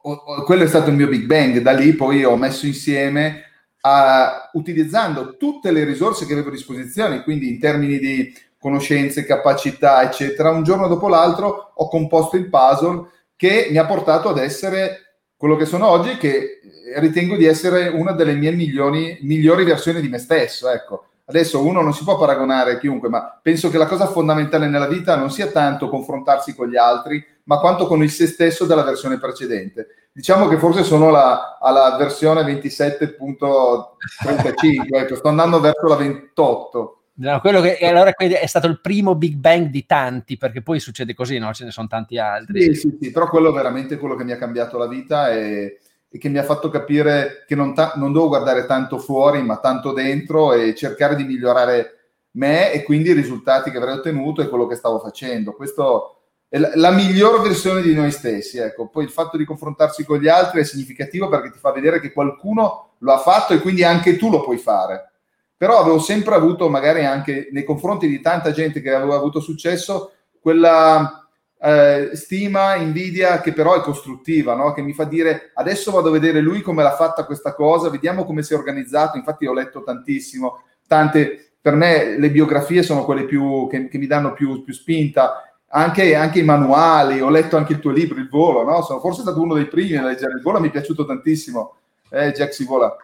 o, 0.03 0.43
quello 0.45 0.65
è 0.65 0.69
stato 0.69 0.91
il 0.91 0.97
mio 0.97 1.09
Big 1.09 1.25
Bang. 1.25 1.59
Da 1.59 1.73
lì 1.73 1.93
poi 1.95 2.25
ho 2.25 2.37
messo 2.37 2.67
insieme 2.67 3.53
a, 3.87 4.51
utilizzando 4.55 5.37
tutte 5.37 5.71
le 5.71 5.85
risorse 5.85 6.25
che 6.25 6.33
avevo 6.33 6.49
a 6.49 6.53
disposizione, 6.53 7.23
quindi 7.23 7.49
in 7.51 7.59
termini 7.59 7.99
di 7.99 8.35
conoscenze, 8.59 9.27
capacità, 9.27 10.03
eccetera, 10.03 10.51
un 10.51 10.63
giorno 10.63 10.89
dopo 10.89 11.09
l'altro 11.09 11.73
ho 11.75 11.89
composto 11.89 12.37
il 12.37 12.49
puzzle 12.49 13.09
che 13.37 13.69
mi 13.71 13.77
ha 13.77 13.85
portato 13.85 14.31
ad 14.31 14.39
essere 14.39 15.19
quello 15.37 15.57
che 15.57 15.67
sono 15.67 15.89
oggi, 15.89 16.17
che 16.17 16.61
ritengo 16.97 17.37
di 17.37 17.45
essere 17.45 17.89
una 17.89 18.13
delle 18.13 18.33
mie 18.33 18.53
migliori, 18.53 19.19
migliori 19.21 19.65
versioni 19.65 20.01
di 20.01 20.09
me 20.09 20.17
stesso. 20.19 20.71
Ecco. 20.71 21.09
Adesso 21.27 21.63
uno 21.63 21.83
non 21.83 21.93
si 21.93 22.05
può 22.05 22.19
paragonare 22.19 22.73
a 22.73 22.79
chiunque, 22.79 23.11
ma 23.11 23.39
penso 23.43 23.69
che 23.69 23.77
la 23.77 23.87
cosa 23.87 24.07
fondamentale 24.07 24.67
nella 24.67 24.89
vita 24.89 25.17
non 25.17 25.31
sia 25.31 25.49
tanto 25.49 25.91
confrontarsi 25.91 26.55
con 26.55 26.69
gli 26.69 26.77
altri, 26.77 27.23
ma 27.45 27.59
quanto 27.59 27.87
con 27.87 28.03
il 28.03 28.11
se 28.11 28.27
stesso 28.27 28.67
della 28.67 28.83
versione 28.83 29.19
precedente 29.19 30.05
diciamo 30.15 30.47
che 30.47 30.59
forse 30.59 30.85
sono 30.85 31.11
la, 31.11 31.59
alla 31.61 31.97
versione 31.97 32.43
27.35, 32.43 34.87
ecco, 34.91 35.17
sto 35.17 35.29
andando 35.29 35.59
verso 35.59 35.89
la 35.89 35.97
28. 35.97 36.99
No, 37.17 37.41
quello 37.41 37.61
che 37.61 37.79
allora 37.79 38.15
è 38.15 38.47
stato 38.47 38.69
il 38.69 38.81
primo 38.81 39.17
Big 39.17 39.35
Bang 39.35 39.71
di 39.71 39.85
tanti, 39.87 40.37
perché 40.37 40.63
poi 40.63 40.79
succede 40.79 41.15
così, 41.15 41.39
no? 41.39 41.53
Ce 41.53 41.65
ne 41.65 41.73
sono 41.73 41.89
tanti 41.89 42.17
altri. 42.19 42.63
Sì, 42.63 42.75
sì, 42.75 42.97
sì, 43.01 43.11
però 43.11 43.29
quello 43.29 43.51
è 43.51 43.53
veramente 43.53 43.99
quello 43.99 44.15
che 44.15 44.23
mi 44.25 44.31
ha 44.33 44.39
cambiato 44.39 44.79
la 44.79 44.87
vita 44.87 45.33
e, 45.33 45.81
e 46.09 46.19
che 46.19 46.29
mi 46.29 46.39
ha 46.39 46.45
fatto 46.45 46.71
capire 46.71 47.45
che 47.47 47.57
non, 47.57 47.75
ta- 47.75 47.95
non 47.97 48.13
devo 48.13 48.29
guardare 48.29 48.67
tanto 48.67 48.99
fuori, 48.99 49.43
ma 49.43 49.59
tanto 49.59 49.93
dentro 49.93 50.53
e 50.53 50.77
cercare 50.77 51.17
di 51.17 51.25
migliorare 51.25 51.91
me 52.33 52.73
e 52.73 52.85
quindi 52.85 53.11
i 53.11 53.15
risultati 53.15 53.71
che 53.71 53.79
avrei 53.79 53.95
ottenuto 53.95 54.43
e 54.43 54.49
quello 54.49 54.67
che 54.67 54.77
stavo 54.77 55.01
facendo. 55.01 55.55
Questo 55.55 56.24
la, 56.59 56.91
miglior 56.91 57.41
versione 57.43 57.83
di 57.83 57.95
noi 57.95 58.11
stessi. 58.11 58.59
Ecco. 58.59 58.89
Poi 58.89 59.05
il 59.05 59.11
fatto 59.11 59.37
di 59.37 59.45
confrontarsi 59.45 60.05
con 60.05 60.19
gli 60.19 60.29
altri 60.29 60.61
è 60.61 60.65
significativo 60.65 61.29
perché 61.29 61.51
ti 61.51 61.59
fa 61.59 61.73
vedere 61.73 62.01
che 62.01 62.13
qualcuno 62.13 62.95
lo 62.99 63.13
ha 63.13 63.19
fatto 63.19 63.53
e 63.53 63.59
quindi 63.59 63.83
anche 63.83 64.17
tu 64.17 64.31
lo 64.31 64.43
puoi 64.43 64.59
fare. 64.59 65.11
Però 65.57 65.79
avevo 65.79 65.99
sempre 65.99 66.35
avuto, 66.35 66.69
magari 66.69 67.05
anche 67.05 67.49
nei 67.53 67.65
confronti 67.65 68.07
di 68.07 68.21
tanta 68.21 68.51
gente 68.51 68.81
che 68.81 68.93
aveva 68.93 69.17
avuto 69.17 69.41
successo, 69.41 70.13
quella 70.41 71.29
eh, 71.61 72.11
stima, 72.13 72.75
invidia 72.75 73.41
che 73.41 73.53
però 73.53 73.75
è 73.75 73.81
costruttiva, 73.81 74.55
no? 74.55 74.73
che 74.73 74.83
mi 74.83 74.93
fa 74.93 75.05
dire 75.05 75.53
adesso 75.55 75.91
vado 75.91 76.09
a 76.09 76.13
vedere 76.13 76.41
lui 76.41 76.61
come 76.61 76.83
l'ha 76.83 76.95
fatta 76.95 77.25
questa 77.25 77.55
cosa, 77.55 77.89
vediamo 77.89 78.25
come 78.25 78.43
si 78.43 78.53
è 78.53 78.57
organizzato. 78.57 79.17
Infatti 79.17 79.47
ho 79.47 79.55
letto 79.55 79.83
tantissimo, 79.83 80.63
tante, 80.87 81.55
per 81.61 81.75
me 81.75 82.19
le 82.19 82.31
biografie 82.31 82.83
sono 82.83 83.05
quelle 83.05 83.25
più, 83.25 83.67
che, 83.71 83.89
che 83.89 83.99
mi 83.99 84.07
danno 84.07 84.33
più, 84.33 84.63
più 84.63 84.75
spinta 84.75 85.54
anche, 85.77 86.15
anche, 86.15 86.39
i 86.39 86.45
manuali, 86.45 87.21
ho 87.21 87.31
letto 87.31 87.57
anche 87.57 87.73
il 87.73 87.81
tuo 87.81 87.91
libro, 87.91 88.19
Il 88.19 88.29
Volo, 88.29 88.63
no? 88.63 88.83
Sono 88.83 89.01
forse 89.01 89.23
stato 89.23 89.41
uno 89.41 89.55
dei 89.55 89.67
primi 89.67 89.97
a 89.97 90.05
leggere 90.05 90.35
Il 90.35 90.43
Volo, 90.43 90.61
mi 90.61 90.69
è 90.69 90.71
piaciuto 90.71 91.05
tantissimo. 91.05 91.77
Eh, 92.11 92.31
Jack 92.33 92.55
si 92.55 92.65
vola. 92.65 92.97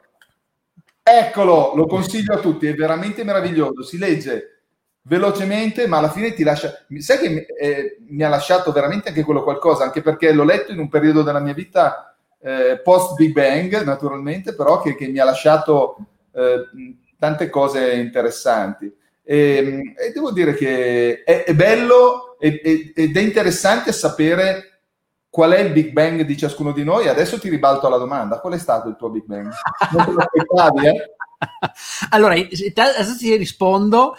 Eccolo, 1.02 1.72
lo 1.74 1.86
consiglio 1.86 2.34
a 2.34 2.38
tutti, 2.38 2.66
è 2.66 2.74
veramente 2.74 3.24
meraviglioso, 3.24 3.82
si 3.82 3.98
legge 3.98 4.62
velocemente, 5.02 5.88
ma 5.88 5.98
alla 5.98 6.10
fine 6.10 6.32
ti 6.32 6.44
lascia... 6.44 6.72
Sai 6.98 7.18
che 7.18 7.46
eh, 7.58 7.96
mi 8.08 8.22
ha 8.22 8.28
lasciato 8.28 8.70
veramente 8.70 9.08
anche 9.08 9.24
quello 9.24 9.42
qualcosa, 9.42 9.82
anche 9.82 10.00
perché 10.00 10.32
l'ho 10.32 10.44
letto 10.44 10.70
in 10.70 10.78
un 10.78 10.88
periodo 10.88 11.22
della 11.22 11.40
mia 11.40 11.54
vita 11.54 12.16
eh, 12.40 12.80
post 12.84 13.16
Big 13.16 13.32
Bang, 13.32 13.82
naturalmente, 13.82 14.54
però 14.54 14.80
che, 14.80 14.94
che 14.94 15.08
mi 15.08 15.18
ha 15.18 15.24
lasciato 15.24 15.96
eh, 16.32 16.68
tante 17.18 17.50
cose 17.50 17.94
interessanti. 17.94 18.94
E, 19.24 19.56
ehm, 19.56 19.94
e, 19.96 20.12
devo 20.12 20.30
dire 20.30 20.54
che 20.54 21.24
è, 21.24 21.42
è 21.42 21.54
bello 21.54 22.29
ed, 22.40 23.16
è 23.16 23.20
interessante 23.20 23.92
sapere 23.92 24.82
qual 25.28 25.52
è 25.52 25.60
il 25.60 25.72
Big 25.72 25.92
Bang 25.92 26.22
di 26.22 26.36
ciascuno 26.36 26.72
di 26.72 26.82
noi. 26.82 27.08
Adesso 27.08 27.38
ti 27.38 27.48
ribalto 27.48 27.88
la 27.88 27.98
domanda: 27.98 28.40
qual 28.40 28.54
è 28.54 28.58
stato 28.58 28.88
il 28.88 28.96
tuo 28.96 29.10
Big 29.10 29.24
Bang? 29.24 29.50
Non 29.92 30.04
te 30.04 30.10
lo 30.10 30.18
aspettavi, 30.18 30.86
eh? 30.86 31.14
Allora, 32.10 32.34
adesso 32.34 33.16
ti 33.16 33.34
rispondo, 33.36 34.14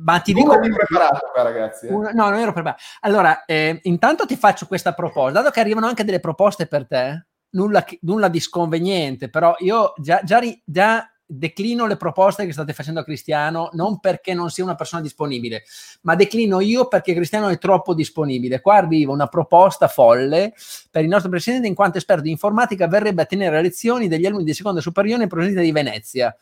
ma 0.00 0.20
ti 0.20 0.32
dico... 0.32 0.56
Non 0.56 0.72
preparato 0.72 1.30
qua, 1.32 1.42
ragazzi. 1.42 1.86
Eh? 1.86 1.92
Una, 1.92 2.10
no, 2.12 2.28
non 2.28 2.38
ero 2.38 2.52
preparato. 2.52 2.82
Allora, 3.00 3.44
eh, 3.44 3.80
intanto 3.82 4.26
ti 4.26 4.36
faccio 4.36 4.66
questa 4.66 4.94
proposta, 4.94 5.40
dato 5.40 5.50
che 5.50 5.60
arrivano 5.60 5.86
anche 5.86 6.04
delle 6.04 6.20
proposte 6.20 6.66
per 6.66 6.86
te, 6.86 7.26
nulla, 7.50 7.84
nulla 8.02 8.28
di 8.28 8.40
sconveniente, 8.40 9.28
però 9.28 9.54
io 9.58 9.94
già, 9.96 10.20
già, 10.22 10.40
già 10.64 11.10
declino 11.32 11.86
le 11.86 11.96
proposte 11.96 12.44
che 12.44 12.52
state 12.52 12.72
facendo 12.72 13.00
a 13.00 13.04
Cristiano 13.04 13.70
non 13.74 14.00
perché 14.00 14.34
non 14.34 14.50
sia 14.50 14.64
una 14.64 14.74
persona 14.74 15.00
disponibile, 15.00 15.62
ma 16.02 16.16
declino 16.16 16.58
io 16.58 16.88
perché 16.88 17.14
Cristiano 17.14 17.48
è 17.48 17.58
troppo 17.58 17.94
disponibile. 17.94 18.60
Qua 18.60 18.76
arriva 18.76 19.12
una 19.12 19.28
proposta 19.28 19.86
folle 19.86 20.52
per 20.90 21.04
il 21.04 21.08
nostro 21.08 21.30
presidente 21.30 21.68
in 21.68 21.74
quanto 21.74 21.98
esperto 21.98 22.22
di 22.22 22.30
informatica 22.30 22.88
verrebbe 22.88 23.22
a 23.22 23.26
tenere 23.26 23.62
lezioni 23.62 24.08
degli 24.08 24.26
alunni 24.26 24.44
di 24.44 24.54
seconda 24.54 24.80
superiore 24.80 25.22
in 25.22 25.28
di 25.60 25.72
Venezia. 25.72 26.34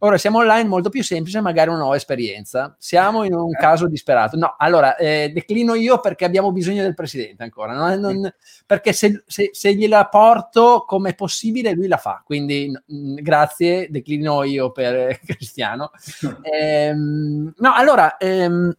Ora 0.00 0.18
siamo 0.18 0.38
online, 0.38 0.68
molto 0.68 0.90
più 0.90 1.02
semplice, 1.02 1.40
magari 1.40 1.70
una 1.70 1.78
nuova 1.78 1.96
esperienza. 1.96 2.76
Siamo 2.78 3.24
in 3.24 3.32
un 3.32 3.50
caso 3.52 3.88
disperato. 3.88 4.36
No, 4.36 4.54
allora 4.58 4.94
eh, 4.96 5.30
declino 5.32 5.74
io 5.74 6.00
perché 6.00 6.26
abbiamo 6.26 6.52
bisogno 6.52 6.82
del 6.82 6.92
presidente 6.92 7.42
ancora. 7.42 7.72
Non, 7.72 7.98
non, 8.00 8.34
perché 8.66 8.92
se, 8.92 9.22
se, 9.26 9.48
se, 9.52 9.74
gliela 9.74 10.06
porto 10.08 10.84
come 10.86 11.14
possibile, 11.14 11.72
lui 11.72 11.86
la 11.86 11.96
fa. 11.96 12.22
Quindi 12.26 12.70
mh, 12.70 13.14
grazie, 13.22 13.88
declino 13.88 14.42
io 14.42 14.70
per 14.70 15.18
Cristiano. 15.24 15.90
Ehm, 16.46 17.52
no, 17.56 17.72
allora, 17.74 18.18
ehm, 18.18 18.72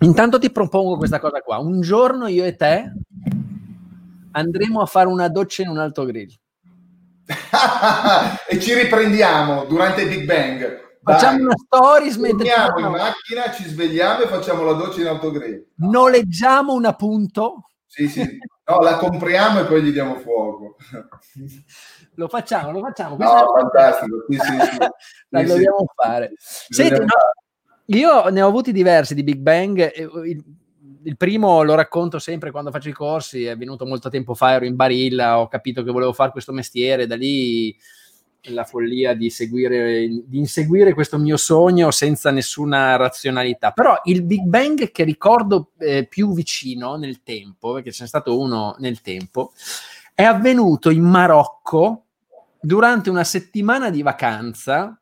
intanto 0.00 0.38
ti 0.38 0.50
propongo 0.50 0.96
questa 0.96 1.18
cosa 1.18 1.40
qua. 1.40 1.58
Un 1.58 1.80
giorno 1.80 2.26
io 2.26 2.44
e 2.44 2.56
te 2.56 2.92
andremo 4.32 4.80
a 4.80 4.86
fare 4.86 5.08
una 5.08 5.28
doccia 5.28 5.62
in 5.62 5.68
un 5.68 5.78
alto 5.78 6.04
grill. 6.04 6.32
e 8.48 8.60
ci 8.60 8.74
riprendiamo 8.74 9.64
durante 9.64 10.02
il 10.02 10.08
Big 10.08 10.24
Bang. 10.24 10.90
Facciamo 11.02 11.36
Dai. 11.36 11.44
una 11.46 11.54
story, 11.56 12.12
Torniamo 12.14 12.78
in 12.78 12.90
macchina, 12.90 13.50
ci 13.52 13.64
svegliamo 13.64 14.22
e 14.22 14.28
facciamo 14.28 14.62
la 14.62 14.74
doccia 14.74 15.00
in 15.00 15.08
autogrill. 15.08 15.66
Noleggiamo 15.76 16.72
una 16.74 16.94
punto. 16.94 17.70
Sì, 17.86 18.08
sì. 18.08 18.38
No, 18.64 18.78
la 18.78 18.96
compriamo 18.96 19.60
e 19.60 19.64
poi 19.64 19.82
gli 19.82 19.92
diamo 19.92 20.16
fuoco. 20.16 20.76
Lo 22.16 22.28
facciamo, 22.28 22.72
lo 22.72 22.80
facciamo. 22.80 23.16
No, 23.16 23.56
è 23.56 23.60
fantastico. 23.60 24.26
Sì, 24.28 24.36
sì, 24.36 24.58
sì. 24.70 24.78
la 25.30 25.40
sì, 25.40 25.46
dobbiamo 25.46 25.78
sì. 25.78 25.86
fare. 25.94 26.32
Senti, 26.36 26.98
no, 26.98 27.06
io 27.86 28.28
ne 28.28 28.42
ho 28.42 28.48
avuti 28.48 28.70
diversi 28.70 29.14
di 29.14 29.22
Big 29.22 29.38
Bang. 29.38 29.90
Il 31.04 31.16
primo 31.16 31.62
lo 31.62 31.74
racconto 31.74 32.18
sempre 32.18 32.50
quando 32.50 32.70
faccio 32.70 32.88
i 32.88 32.92
corsi, 32.92 33.44
è 33.44 33.56
venuto 33.56 33.86
molto 33.86 34.08
tempo 34.08 34.34
fa, 34.34 34.52
ero 34.52 34.64
in 34.64 34.76
Barilla, 34.76 35.40
ho 35.40 35.48
capito 35.48 35.82
che 35.82 35.90
volevo 35.90 36.12
fare 36.12 36.30
questo 36.30 36.52
mestiere, 36.52 37.06
da 37.06 37.16
lì 37.16 37.76
la 38.46 38.64
follia 38.64 39.14
di, 39.14 39.30
seguire, 39.30 40.08
di 40.08 40.38
inseguire 40.38 40.94
questo 40.94 41.18
mio 41.18 41.36
sogno 41.36 41.90
senza 41.90 42.30
nessuna 42.30 42.96
razionalità. 42.96 43.70
Però 43.70 44.00
il 44.04 44.22
Big 44.22 44.42
Bang 44.42 44.90
che 44.90 45.04
ricordo 45.04 45.70
eh, 45.78 46.06
più 46.06 46.32
vicino 46.34 46.96
nel 46.96 47.22
tempo, 47.22 47.74
perché 47.74 47.90
c'è 47.90 48.06
stato 48.06 48.38
uno 48.38 48.74
nel 48.78 49.00
tempo, 49.00 49.52
è 50.14 50.24
avvenuto 50.24 50.90
in 50.90 51.04
Marocco 51.04 52.04
durante 52.60 53.10
una 53.10 53.24
settimana 53.24 53.90
di 53.90 54.02
vacanza 54.02 54.96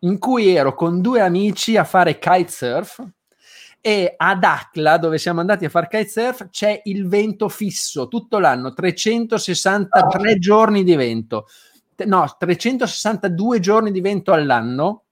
in 0.00 0.18
cui 0.18 0.54
ero 0.54 0.74
con 0.74 1.00
due 1.00 1.20
amici 1.20 1.76
a 1.76 1.84
fare 1.84 2.18
kitesurf 2.18 3.06
e 3.80 4.14
ad 4.16 4.44
Akla, 4.44 4.98
dove 4.98 5.18
siamo 5.18 5.40
andati 5.40 5.64
a 5.64 5.70
fare 5.70 5.88
kitesurf, 5.88 6.48
c'è 6.50 6.82
il 6.84 7.08
vento 7.08 7.48
fisso 7.48 8.08
tutto 8.08 8.38
l'anno, 8.38 8.74
363 8.74 10.38
giorni 10.38 10.84
di 10.84 10.94
vento, 10.94 11.46
no, 12.04 12.36
362 12.38 13.60
giorni 13.60 13.90
di 13.90 14.00
vento 14.00 14.32
all'anno, 14.32 15.04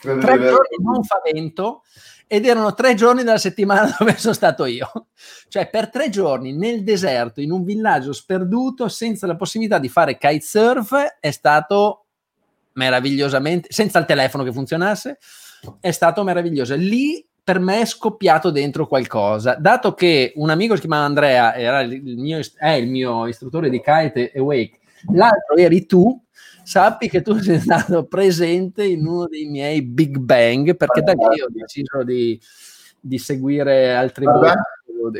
tre 0.00 0.38
giorni 0.38 0.76
non 0.82 1.02
fa 1.04 1.20
vento 1.24 1.82
ed 2.26 2.46
erano 2.46 2.74
tre 2.74 2.94
giorni 2.94 3.22
della 3.22 3.38
settimana 3.38 3.94
dove 3.98 4.16
sono 4.18 4.34
stato 4.34 4.64
io. 4.64 4.90
Cioè 5.48 5.70
per 5.70 5.88
tre 5.88 6.08
giorni 6.08 6.52
nel 6.52 6.82
deserto, 6.82 7.40
in 7.40 7.52
un 7.52 7.62
villaggio 7.62 8.12
sperduto, 8.12 8.88
senza 8.88 9.26
la 9.26 9.36
possibilità 9.36 9.78
di 9.78 9.88
fare 9.88 10.18
kitesurf, 10.18 11.18
è 11.20 11.30
stato 11.30 12.06
meravigliosamente, 12.72 13.68
senza 13.70 14.00
il 14.00 14.04
telefono 14.04 14.42
che 14.42 14.52
funzionasse, 14.52 15.18
è 15.80 15.90
stato 15.92 16.24
meraviglioso. 16.24 16.74
Lì 16.74 17.24
per 17.44 17.58
me 17.58 17.82
è 17.82 17.84
scoppiato 17.84 18.50
dentro 18.50 18.86
qualcosa. 18.86 19.54
Dato 19.56 19.92
che 19.92 20.32
un 20.36 20.48
amico 20.48 20.72
che 20.72 20.80
si 20.80 20.86
chiamava 20.86 21.06
Andrea 21.06 21.54
era 21.54 21.82
il 21.82 22.16
mio, 22.16 22.40
è 22.56 22.70
il 22.70 22.88
mio 22.88 23.26
istruttore 23.26 23.68
di 23.68 23.82
kite 23.82 24.32
e 24.32 24.40
wake, 24.40 24.78
l'altro 25.12 25.54
eri 25.54 25.84
tu, 25.84 26.18
sappi 26.62 27.10
che 27.10 27.20
tu 27.20 27.36
sei 27.38 27.60
stato 27.60 28.06
presente 28.06 28.84
in 28.84 29.06
uno 29.06 29.26
dei 29.26 29.44
miei 29.44 29.82
Big 29.82 30.16
Bang, 30.16 30.74
perché 30.74 31.02
da 31.02 31.12
lì 31.12 31.42
ho 31.42 31.48
deciso 31.50 32.02
di, 32.02 32.40
di 32.98 33.18
seguire 33.18 33.94
altri 33.94 34.24
guarda, 34.24 34.62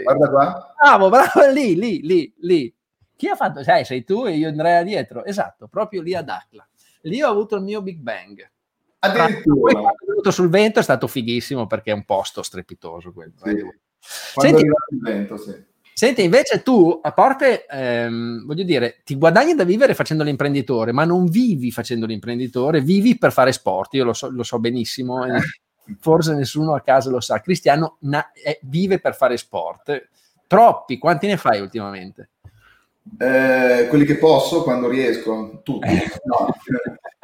guarda 0.03 0.31
qua. 0.31 0.75
Bravo, 0.81 1.09
bravo, 1.11 1.47
lì, 1.53 1.77
lì, 1.77 2.01
lì, 2.01 2.35
lì. 2.39 2.75
Chi 3.17 3.29
ha 3.29 3.37
fatto? 3.37 3.63
Sai, 3.63 3.85
sei 3.85 4.03
tu 4.03 4.25
e 4.25 4.33
io 4.33 4.49
Andrea 4.49 4.83
dietro. 4.83 5.25
Esatto, 5.25 5.69
proprio 5.69 6.01
lì 6.01 6.15
ad 6.15 6.31
Acla. 6.31 6.67
Lì 7.03 7.21
ho 7.21 7.29
avuto 7.29 7.57
il 7.57 7.63
mio 7.63 7.83
Big 7.83 7.99
Bang. 7.99 8.51
Addirittura. 9.05 9.81
Poi, 10.23 10.33
sul 10.33 10.49
vento 10.49 10.81
è 10.81 10.83
stato 10.83 11.07
fighissimo 11.07 11.67
perché 11.67 11.91
è 11.91 11.95
un 11.95 12.05
posto 12.05 12.43
strepitoso 12.43 13.13
quello. 13.13 13.33
Sì. 13.43 13.51
Eh. 13.51 13.79
Senti, 14.01 14.63
il 14.63 15.01
vento, 15.01 15.37
sì. 15.37 15.73
Senti, 15.95 16.25
invece 16.25 16.63
tu, 16.63 16.99
a 17.01 17.13
parte, 17.13 17.67
ehm, 17.67 18.45
voglio 18.47 18.65
dire, 18.65 19.03
ti 19.05 19.15
guadagni 19.15 19.55
da 19.55 19.63
vivere 19.63 19.95
facendo 19.95 20.25
l'imprenditore, 20.25 20.91
ma 20.91 21.05
non 21.05 21.27
vivi 21.27 21.71
facendo 21.71 22.05
l'imprenditore, 22.05 22.81
vivi 22.81 23.17
per 23.17 23.31
fare 23.31 23.53
sport, 23.53 23.95
io 23.95 24.05
lo 24.05 24.13
so, 24.13 24.29
lo 24.29 24.43
so 24.43 24.59
benissimo, 24.59 25.25
forse 26.01 26.35
nessuno 26.35 26.75
a 26.75 26.81
casa 26.81 27.11
lo 27.11 27.21
sa. 27.21 27.41
Cristiano 27.41 27.99
na- 28.01 28.33
è, 28.33 28.59
vive 28.63 28.99
per 28.99 29.15
fare 29.15 29.37
sport. 29.37 30.09
Troppi, 30.49 30.99
quanti 30.99 31.29
ne 31.29 31.37
fai 31.37 31.61
ultimamente? 31.61 32.31
Eh, 33.19 33.87
quelli 33.89 34.05
che 34.05 34.17
posso 34.17 34.63
quando 34.63 34.89
riesco, 34.89 35.61
tutti. 35.63 35.89
Eh. 35.89 36.11
No. 36.25 36.55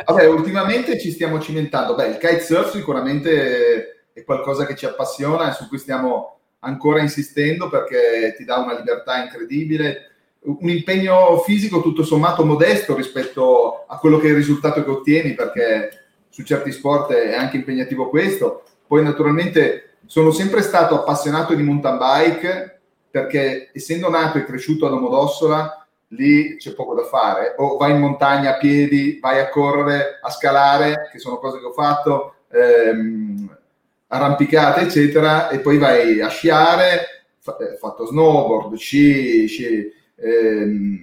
Vabbè, 0.05 0.27
ultimamente 0.27 0.99
ci 0.99 1.11
stiamo 1.11 1.41
cimentando. 1.41 1.95
Beh, 1.95 2.09
il 2.09 2.19
kitesurf 2.19 2.73
sicuramente 2.73 4.09
è 4.13 4.25
qualcosa 4.25 4.67
che 4.67 4.77
ci 4.77 4.87
appassiona 4.87 5.51
e 5.51 5.55
su 5.55 5.69
cui 5.69 5.79
stiamo 5.79 6.39
ancora 6.61 7.01
insistendo 7.01 7.69
perché 7.69 8.35
ti 8.37 8.45
dà 8.45 8.59
una 8.59 8.77
libertà 8.77 9.23
incredibile, 9.23 10.11
un 10.43 10.69
impegno 10.69 11.39
fisico 11.39 11.83
tutto 11.83 12.03
sommato 12.03 12.45
modesto 12.45 12.95
rispetto 12.95 13.85
a 13.87 13.99
quello 13.99 14.19
che 14.19 14.27
è 14.27 14.31
il 14.31 14.37
risultato 14.37 14.83
che 14.83 14.91
ottieni 14.91 15.35
perché 15.35 15.91
su 16.29 16.43
certi 16.43 16.73
sport 16.73 17.13
è 17.13 17.35
anche 17.35 17.57
impegnativo 17.57 18.09
questo. 18.09 18.65
Poi 18.87 19.03
naturalmente 19.03 19.97
sono 20.07 20.31
sempre 20.31 20.63
stato 20.63 20.99
appassionato 20.99 21.55
di 21.55 21.63
mountain 21.63 21.99
bike 21.99 22.80
perché 23.11 23.71
essendo 23.73 24.09
nato 24.09 24.39
e 24.39 24.45
cresciuto 24.45 24.87
a 24.87 24.91
Domodossola 24.91 25.81
lì 26.13 26.57
c'è 26.57 26.73
poco 26.75 26.95
da 26.95 27.05
fare, 27.05 27.55
o 27.59 27.77
vai 27.77 27.93
in 27.93 27.99
montagna 27.99 28.55
a 28.55 28.59
piedi, 28.59 29.19
vai 29.21 29.39
a 29.41 29.49
correre, 29.49 30.19
a 30.21 30.31
scalare, 30.31 31.09
che 31.13 31.19
sono 31.19 31.39
cose 31.39 31.59
che 31.59 31.67
ho 31.67 31.73
fatto, 31.73 32.35
ehm, 32.51 33.57
arrampicate, 34.09 34.81
eccetera, 34.83 35.49
e 35.51 35.61
poi 35.61 35.79
vai 35.79 36.21
a 36.21 36.29
sciare, 36.29 37.07
ho 37.45 37.57
eh, 37.63 37.77
fatto 37.77 38.07
snowboard, 38.07 38.75
sci, 38.75 39.47
sci 39.47 39.93
ehm, 40.17 41.01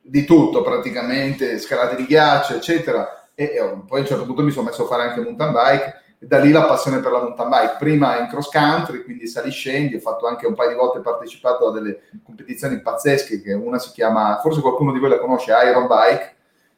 di 0.00 0.24
tutto 0.24 0.62
praticamente, 0.62 1.58
scalate 1.58 1.96
di 1.96 2.06
ghiaccio, 2.06 2.54
eccetera, 2.54 3.28
e, 3.34 3.44
e, 3.44 3.82
poi 3.86 3.98
a 3.98 4.02
un 4.02 4.06
certo 4.06 4.24
punto 4.24 4.42
mi 4.42 4.50
sono 4.50 4.68
messo 4.68 4.84
a 4.84 4.88
fare 4.88 5.02
anche 5.02 5.20
mountain 5.20 5.52
bike, 5.52 6.02
da 6.18 6.38
lì 6.38 6.50
la 6.50 6.64
passione 6.64 6.98
per 7.00 7.12
la 7.12 7.20
mountain 7.20 7.48
bike, 7.48 7.76
prima 7.78 8.18
in 8.18 8.28
cross 8.28 8.50
country, 8.50 9.04
quindi 9.04 9.26
sali 9.26 9.50
scendi, 9.50 9.96
ho 9.96 10.00
fatto 10.00 10.26
anche 10.26 10.46
un 10.46 10.54
paio 10.54 10.70
di 10.70 10.74
volte 10.74 11.00
partecipato 11.00 11.68
a 11.68 11.72
delle 11.72 12.02
competizioni 12.24 12.80
pazzesche, 12.80 13.40
che 13.40 13.52
una 13.52 13.78
si 13.78 13.92
chiama, 13.92 14.38
forse 14.42 14.60
qualcuno 14.60 14.92
di 14.92 14.98
voi 14.98 15.10
la 15.10 15.18
conosce, 15.18 15.52
Iron 15.52 15.86
Bike, 15.86 16.34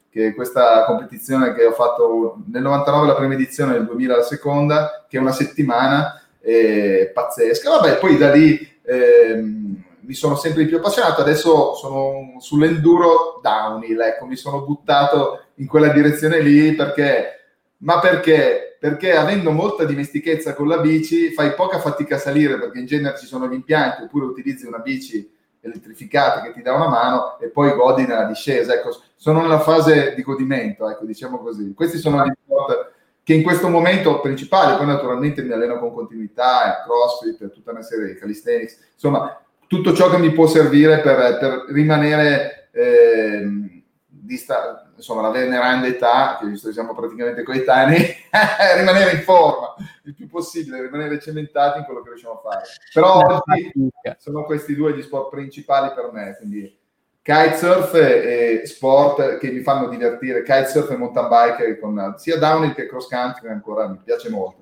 che 0.09 0.27
è 0.27 0.35
questa 0.35 0.83
competizione 0.85 1.53
che 1.53 1.65
ho 1.65 1.71
fatto 1.71 2.37
nel 2.51 2.61
99 2.61 3.07
la 3.07 3.15
prima 3.15 3.33
edizione, 3.33 3.73
nel 3.73 3.85
2000 3.85 4.15
la 4.17 4.23
seconda, 4.23 5.05
che 5.07 5.17
è 5.17 5.21
una 5.21 5.31
settimana 5.31 6.21
eh, 6.41 7.11
pazzesca. 7.13 7.69
Vabbè, 7.69 7.97
poi 7.97 8.17
da 8.17 8.31
lì 8.31 8.79
ehm, 8.83 9.83
mi 10.01 10.13
sono 10.13 10.35
sempre 10.35 10.63
di 10.63 10.67
più 10.67 10.77
appassionato, 10.77 11.21
adesso 11.21 11.73
sono 11.75 12.35
sull'enduro 12.39 13.39
downhill, 13.41 14.01
ecco, 14.01 14.25
mi 14.25 14.35
sono 14.35 14.63
buttato 14.63 15.45
in 15.55 15.67
quella 15.67 15.87
direzione 15.87 16.41
lì 16.41 16.73
perché, 16.73 17.40
ma 17.81 17.99
perché? 17.99 18.77
Perché 18.79 19.15
avendo 19.15 19.51
molta 19.51 19.85
dimestichezza 19.85 20.55
con 20.55 20.67
la 20.67 20.79
bici 20.79 21.31
fai 21.33 21.53
poca 21.53 21.79
fatica 21.79 22.15
a 22.15 22.19
salire 22.19 22.57
perché 22.57 22.79
in 22.79 22.85
genere 22.85 23.17
ci 23.17 23.27
sono 23.27 23.47
gli 23.47 23.53
impianti 23.53 24.03
oppure 24.03 24.25
utilizzi 24.25 24.65
una 24.65 24.79
bici 24.79 25.29
elettrificata 25.61 26.41
che 26.41 26.53
ti 26.53 26.61
dà 26.61 26.73
una 26.73 26.89
mano 26.89 27.39
e 27.39 27.47
poi 27.49 27.73
godi 27.75 28.05
nella 28.05 28.25
discesa. 28.25 28.73
Ecco, 28.73 28.99
sono 29.15 29.41
nella 29.41 29.59
fase 29.59 30.13
di 30.15 30.23
godimento, 30.23 30.89
ecco, 30.89 31.05
diciamo 31.05 31.39
così. 31.39 31.73
Questi 31.73 31.97
sono 31.99 32.23
gli 32.25 32.31
sport 32.43 32.91
che 33.23 33.33
in 33.33 33.43
questo 33.43 33.69
momento 33.69 34.19
principali, 34.19 34.75
poi 34.77 34.87
naturalmente 34.87 35.43
mi 35.43 35.51
alleno 35.51 35.77
con 35.77 35.93
continuità, 35.93 36.83
crossfit, 36.83 37.51
tutta 37.51 37.71
una 37.71 37.83
serie 37.83 38.07
di 38.07 38.19
calisthenics, 38.19 38.79
insomma, 38.93 39.39
tutto 39.67 39.93
ciò 39.93 40.09
che 40.09 40.17
mi 40.17 40.31
può 40.31 40.47
servire 40.47 40.99
per, 41.01 41.37
per 41.37 41.65
rimanere 41.69 42.69
eh, 42.71 43.83
dista- 44.07 44.80
insomma, 44.95 45.21
la 45.21 45.29
veneranda 45.29 45.87
età, 45.87 46.37
che 46.39 46.47
visto 46.47 46.67
che 46.67 46.73
siamo 46.73 46.93
praticamente 46.93 47.43
coetanei, 47.43 48.15
rimanere 48.77 49.11
in 49.11 49.21
forma 49.21 49.75
il 50.03 50.15
più 50.15 50.27
possibile, 50.27 50.81
rimanere 50.81 51.19
cementati 51.19 51.79
in 51.79 51.85
quello 51.85 52.01
che 52.01 52.09
riusciamo 52.09 52.35
a 52.35 52.49
fare. 52.49 52.63
Però 52.93 53.19
oggi 53.19 53.71
sono 54.17 54.43
questi 54.43 54.75
due 54.75 54.95
gli 54.95 55.01
sport 55.01 55.29
principali 55.29 55.93
per 55.93 56.09
me, 56.11 56.35
quindi 56.37 56.79
kitesurf 57.21 57.93
e, 57.93 58.61
sport 58.65 59.37
che 59.37 59.51
mi 59.51 59.61
fanno 59.61 59.87
divertire, 59.87 60.41
kitesurf 60.41 60.89
e 60.89 60.95
mountain 60.95 61.27
bike 61.27 61.79
con 61.79 62.15
sia 62.17 62.37
downhill 62.37 62.73
che 62.73 62.87
cross 62.87 63.07
country 63.07 63.49
ancora 63.49 63.87
mi 63.87 63.99
piace 64.03 64.29
molto. 64.29 64.59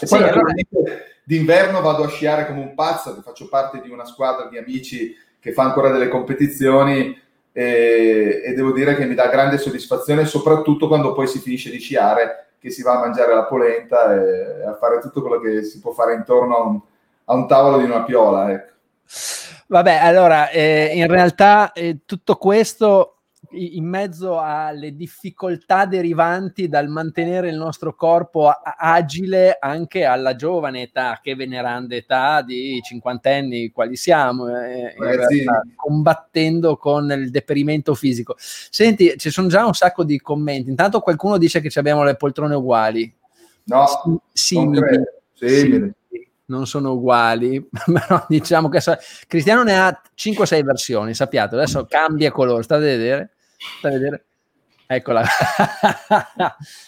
E 0.00 0.06
poi 0.06 0.18
sì, 0.18 0.24
allora... 0.24 0.52
d'inverno 1.24 1.80
vado 1.80 2.04
a 2.04 2.08
sciare 2.08 2.46
come 2.46 2.60
un 2.60 2.74
pazzo, 2.74 3.20
faccio 3.22 3.48
parte 3.48 3.80
di 3.80 3.90
una 3.90 4.04
squadra 4.04 4.46
di 4.46 4.58
amici 4.58 5.14
che 5.40 5.52
fa 5.52 5.64
ancora 5.64 5.90
delle 5.90 6.08
competizioni 6.08 7.20
e, 7.58 8.42
e, 8.44 8.52
devo 8.52 8.70
dire 8.70 8.94
che 8.94 9.06
mi 9.06 9.14
dà 9.14 9.28
grande 9.28 9.56
soddisfazione, 9.56 10.26
soprattutto 10.26 10.88
quando 10.88 11.14
poi 11.14 11.26
si 11.26 11.38
finisce 11.38 11.70
di 11.70 11.78
sciare, 11.78 12.48
che 12.58 12.68
si 12.68 12.82
va 12.82 12.98
a 12.98 13.00
mangiare 13.00 13.34
la 13.34 13.44
polenta 13.44 14.12
e 14.14 14.62
a 14.66 14.74
fare 14.74 15.00
tutto 15.00 15.22
quello 15.22 15.40
che 15.40 15.62
si 15.62 15.80
può 15.80 15.92
fare 15.92 16.12
intorno 16.12 16.54
a 16.54 16.62
un, 16.64 16.80
a 17.24 17.34
un 17.34 17.48
tavolo 17.48 17.78
di 17.78 17.84
una 17.84 18.02
piola. 18.02 18.52
Ecco. 18.52 18.72
Vabbè, 19.68 19.94
allora, 19.94 20.50
eh, 20.50 20.90
in 20.96 21.06
realtà 21.06 21.72
eh, 21.72 22.00
tutto 22.04 22.34
questo 22.36 23.15
in 23.50 23.86
mezzo 23.86 24.40
alle 24.40 24.94
difficoltà 24.94 25.86
derivanti 25.86 26.68
dal 26.68 26.88
mantenere 26.88 27.48
il 27.48 27.56
nostro 27.56 27.94
corpo 27.94 28.48
agile 28.48 29.56
anche 29.60 30.04
alla 30.04 30.34
giovane 30.36 30.82
età, 30.82 31.20
che 31.22 31.34
veneranda 31.34 31.94
età 31.94 32.42
di 32.42 32.80
cinquantenni, 32.82 33.70
quali 33.70 33.96
siamo, 33.96 34.48
eh, 34.48 34.94
realtà, 34.98 35.62
combattendo 35.74 36.76
con 36.76 37.10
il 37.10 37.30
deperimento 37.30 37.94
fisico. 37.94 38.34
Senti, 38.38 39.14
ci 39.16 39.30
sono 39.30 39.48
già 39.48 39.66
un 39.66 39.74
sacco 39.74 40.04
di 40.04 40.20
commenti. 40.20 40.70
Intanto 40.70 41.00
qualcuno 41.00 41.38
dice 41.38 41.60
che 41.60 41.76
abbiamo 41.78 42.04
le 42.04 42.16
poltrone 42.16 42.54
uguali. 42.54 43.12
No, 43.64 44.20
simili. 44.32 45.02
Sì, 45.34 45.92
non 46.46 46.66
sono 46.66 46.92
uguali, 46.92 47.66
però 47.92 48.24
diciamo 48.28 48.68
che 48.68 48.80
Cristiano 49.26 49.62
ne 49.62 49.78
ha 49.78 50.00
5-6 50.16 50.64
versioni, 50.64 51.14
sappiate, 51.14 51.54
adesso 51.54 51.86
cambia 51.86 52.30
colore, 52.30 52.62
state 52.62 52.82
a 52.82 52.86
vedere. 52.86 53.30
Stai 53.78 53.94
a 53.94 53.98
vedere? 53.98 54.24
Eccola. 54.88 55.22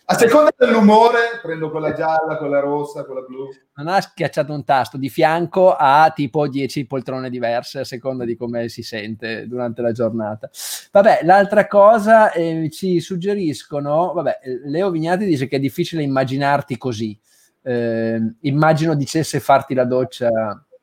a 0.05 0.15
seconda 0.15 0.53
dell'umore 0.57 1.41
prendo 1.43 1.69
quella 1.69 1.93
gialla, 1.93 2.37
quella 2.37 2.61
rossa, 2.61 3.05
quella 3.05 3.23
blu. 3.23 3.49
Non 3.75 3.89
ha 3.89 4.01
schiacciato 4.01 4.53
un 4.53 4.65
tasto, 4.65 4.97
di 4.97 5.09
fianco 5.09 5.75
a 5.75 6.13
tipo 6.15 6.47
10 6.47 6.87
poltrone 6.87 7.29
diverse 7.29 7.81
a 7.81 7.85
seconda 7.85 8.25
di 8.25 8.37
come 8.37 8.69
si 8.69 8.85
sente 8.85 9.49
durante 9.49 9.83
la 9.83 9.91
giornata. 9.91 10.49
Vabbè, 10.93 11.21
l'altra 11.25 11.67
cosa 11.67 12.31
eh, 12.31 12.69
ci 12.71 13.01
suggeriscono, 13.01 14.13
vabbè, 14.13 14.39
Leo 14.67 14.91
Vignati 14.91 15.25
dice 15.25 15.49
che 15.49 15.57
è 15.57 15.61
difficile 15.61 16.03
immaginarti 16.03 16.79
così. 16.79 17.19
Eh, 17.63 18.21
immagino 18.43 18.95
dicesse 18.95 19.41
farti 19.41 19.75
la 19.75 19.85
doccia. 19.85 20.31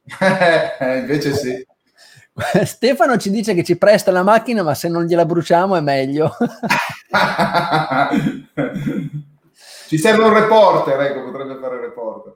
Invece 0.99 1.33
sì. 1.33 1.65
Stefano 2.65 3.17
ci 3.17 3.29
dice 3.29 3.53
che 3.53 3.63
ci 3.63 3.77
presta 3.77 4.11
la 4.11 4.23
macchina, 4.23 4.61
ma 4.61 4.73
se 4.73 4.89
non 4.89 5.05
gliela 5.05 5.25
bruciamo 5.25 5.77
è 5.77 5.81
meglio. 5.81 6.35
ci 9.87 9.97
serve 9.97 10.23
un 10.23 10.33
reporter, 10.33 10.99
ecco, 10.99 11.31
potrebbe 11.31 11.57
fare 11.61 11.75
il 11.75 11.81
reporter. 11.81 12.33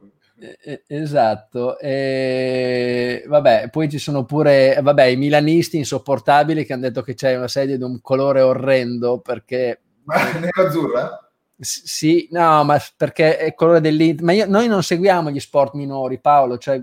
Esatto, 0.87 1.77
e, 1.79 3.25
vabbè, 3.27 3.67
poi 3.69 3.89
ci 3.89 3.97
sono 3.97 4.23
pure 4.23 4.79
vabbè, 4.81 5.03
i 5.03 5.17
milanisti 5.17 5.75
insopportabili 5.75 6.63
che 6.63 6.71
hanno 6.71 6.83
detto 6.83 7.01
che 7.01 7.13
c'è 7.13 7.35
una 7.35 7.49
sedia 7.49 7.75
di 7.75 7.83
un 7.83 7.99
colore 7.99 8.39
orrendo 8.39 9.19
perché... 9.19 9.81
Ma 10.05 10.31
nero-azzurra? 10.31 11.29
Sì, 11.59 12.29
no, 12.31 12.63
ma 12.63 12.79
perché 12.95 13.37
è 13.37 13.53
colore 13.53 13.81
dell'Inter. 13.81 14.23
Ma 14.23 14.31
io, 14.31 14.45
noi 14.47 14.67
non 14.67 14.81
seguiamo 14.81 15.29
gli 15.29 15.41
sport 15.41 15.73
minori, 15.73 16.21
Paolo, 16.21 16.57
cioè 16.57 16.81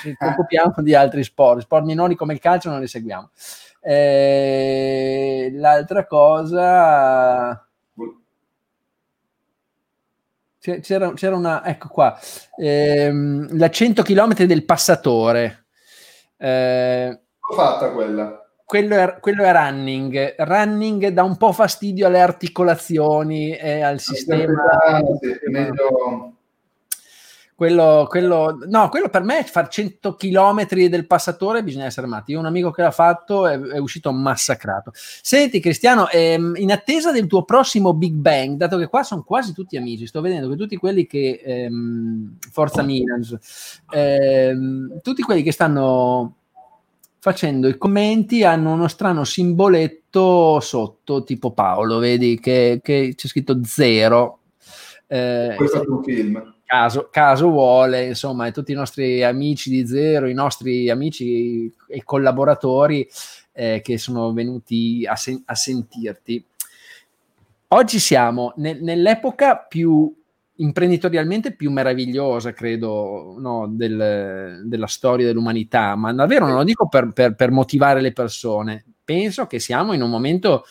ci 0.00 0.14
occupiamo 0.18 0.74
di 0.78 0.94
altri 0.94 1.24
sport. 1.24 1.62
Sport 1.62 1.84
minori 1.84 2.14
come 2.14 2.34
il 2.34 2.40
calcio 2.40 2.70
non 2.70 2.80
li 2.80 2.86
seguiamo. 2.86 3.30
Eh, 3.80 5.50
l'altra 5.54 6.06
cosa 6.06 7.64
c'era, 10.80 11.12
c'era, 11.12 11.36
una, 11.36 11.62
ecco 11.66 11.88
qua, 11.88 12.18
ehm, 12.56 13.58
la 13.58 13.68
100 13.68 14.02
km 14.02 14.44
del 14.44 14.64
passatore. 14.64 15.66
Eh, 16.38 17.08
L'ho 17.08 17.54
fatta 17.54 17.90
quella. 17.90 18.38
Quello 18.64 18.96
è, 18.96 19.18
quello 19.20 19.44
è, 19.44 19.52
running. 19.52 20.36
Running 20.38 21.08
dà 21.08 21.22
un 21.22 21.36
po' 21.36 21.52
fastidio 21.52 22.06
alle 22.06 22.22
articolazioni 22.22 23.54
e 23.54 23.82
al 23.82 24.00
sistema. 24.00 24.54
Sì, 25.20 25.50
meglio, 25.50 26.33
quello, 27.56 28.06
quello, 28.08 28.58
no, 28.66 28.88
quello 28.88 29.08
per 29.08 29.22
me 29.22 29.38
è 29.38 29.44
fare 29.44 29.68
100 29.70 30.16
km 30.16 30.66
del 30.66 31.06
passatore 31.06 31.62
bisogna 31.62 31.84
essere 31.84 32.08
matti. 32.08 32.32
Io 32.32 32.38
ho 32.38 32.40
un 32.40 32.46
amico 32.46 32.72
che 32.72 32.82
l'ha 32.82 32.90
fatto 32.90 33.46
è, 33.46 33.58
è 33.60 33.78
uscito 33.78 34.12
massacrato. 34.12 34.90
Senti 34.94 35.60
Cristiano, 35.60 36.08
ehm, 36.08 36.54
in 36.56 36.72
attesa 36.72 37.12
del 37.12 37.28
tuo 37.28 37.44
prossimo 37.44 37.94
Big 37.94 38.14
Bang, 38.14 38.56
dato 38.56 38.76
che 38.76 38.88
qua 38.88 39.04
sono 39.04 39.22
quasi 39.22 39.52
tutti 39.52 39.76
amici, 39.76 40.06
sto 40.06 40.20
vedendo 40.20 40.48
che 40.48 40.56
tutti 40.56 40.76
quelli 40.76 41.06
che 41.06 41.40
ehm, 41.44 42.38
Forza 42.50 42.82
Milans, 42.82 43.82
ehm, 43.90 45.00
tutti 45.00 45.22
quelli 45.22 45.42
che 45.42 45.52
stanno 45.52 46.34
facendo 47.20 47.68
i 47.68 47.78
commenti 47.78 48.42
hanno 48.42 48.72
uno 48.72 48.88
strano 48.88 49.22
simboletto 49.22 50.58
sotto, 50.58 51.22
tipo 51.22 51.52
Paolo, 51.52 51.98
vedi 51.98 52.38
che, 52.40 52.80
che 52.82 53.14
c'è 53.16 53.28
scritto 53.28 53.60
zero. 53.64 54.40
Eh, 55.06 55.54
Questo 55.56 55.82
è 55.82 55.86
un 55.86 56.02
film 56.02 56.53
caso, 56.74 57.08
caso 57.10 57.50
vuole, 57.50 58.06
insomma, 58.06 58.50
tutti 58.50 58.72
i 58.72 58.74
nostri 58.74 59.22
amici 59.22 59.70
di 59.70 59.86
Zero, 59.86 60.26
i 60.26 60.34
nostri 60.34 60.90
amici 60.90 61.72
e 61.86 62.02
collaboratori 62.02 63.08
eh, 63.52 63.80
che 63.80 63.96
sono 63.96 64.32
venuti 64.32 65.06
a, 65.06 65.14
sen- 65.14 65.42
a 65.44 65.54
sentirti. 65.54 66.44
Oggi 67.68 67.98
siamo 68.00 68.52
ne- 68.56 68.80
nell'epoca 68.80 69.56
più 69.56 70.12
imprenditorialmente 70.56 71.54
più 71.54 71.70
meravigliosa, 71.70 72.52
credo, 72.52 73.36
no, 73.38 73.66
del, 73.68 74.62
della 74.64 74.86
storia 74.86 75.26
dell'umanità, 75.26 75.94
ma 75.94 76.12
davvero 76.12 76.46
non 76.46 76.56
lo 76.56 76.64
dico 76.64 76.88
per, 76.88 77.12
per, 77.12 77.34
per 77.34 77.50
motivare 77.52 78.00
le 78.00 78.12
persone, 78.12 78.84
penso 79.04 79.46
che 79.46 79.60
siamo 79.60 79.92
in 79.92 80.02
un 80.02 80.10
momento 80.10 80.64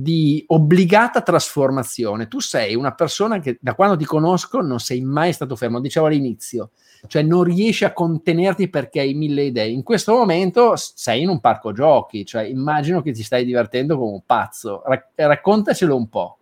di 0.00 0.44
obbligata 0.48 1.22
trasformazione. 1.22 2.28
Tu 2.28 2.40
sei 2.40 2.74
una 2.74 2.92
persona 2.92 3.38
che 3.40 3.58
da 3.60 3.74
quando 3.74 3.96
ti 3.96 4.04
conosco 4.04 4.60
non 4.60 4.80
sei 4.80 5.00
mai 5.00 5.32
stato 5.32 5.56
fermo, 5.56 5.80
dicevo 5.80 6.06
all'inizio, 6.06 6.70
cioè 7.06 7.22
non 7.22 7.42
riesci 7.42 7.84
a 7.84 7.92
contenerti 7.92 8.68
perché 8.68 9.00
hai 9.00 9.14
mille 9.14 9.44
idee. 9.44 9.68
In 9.68 9.82
questo 9.82 10.12
momento 10.14 10.74
sei 10.76 11.22
in 11.22 11.28
un 11.28 11.40
parco 11.40 11.72
giochi, 11.72 12.24
cioè 12.24 12.42
immagino 12.42 13.02
che 13.02 13.12
ti 13.12 13.22
stai 13.22 13.44
divertendo 13.44 13.96
come 13.98 14.12
un 14.12 14.22
pazzo. 14.24 14.82
Rac- 14.84 15.10
raccontacelo 15.14 15.94
un 15.96 16.08
po'. 16.08 16.38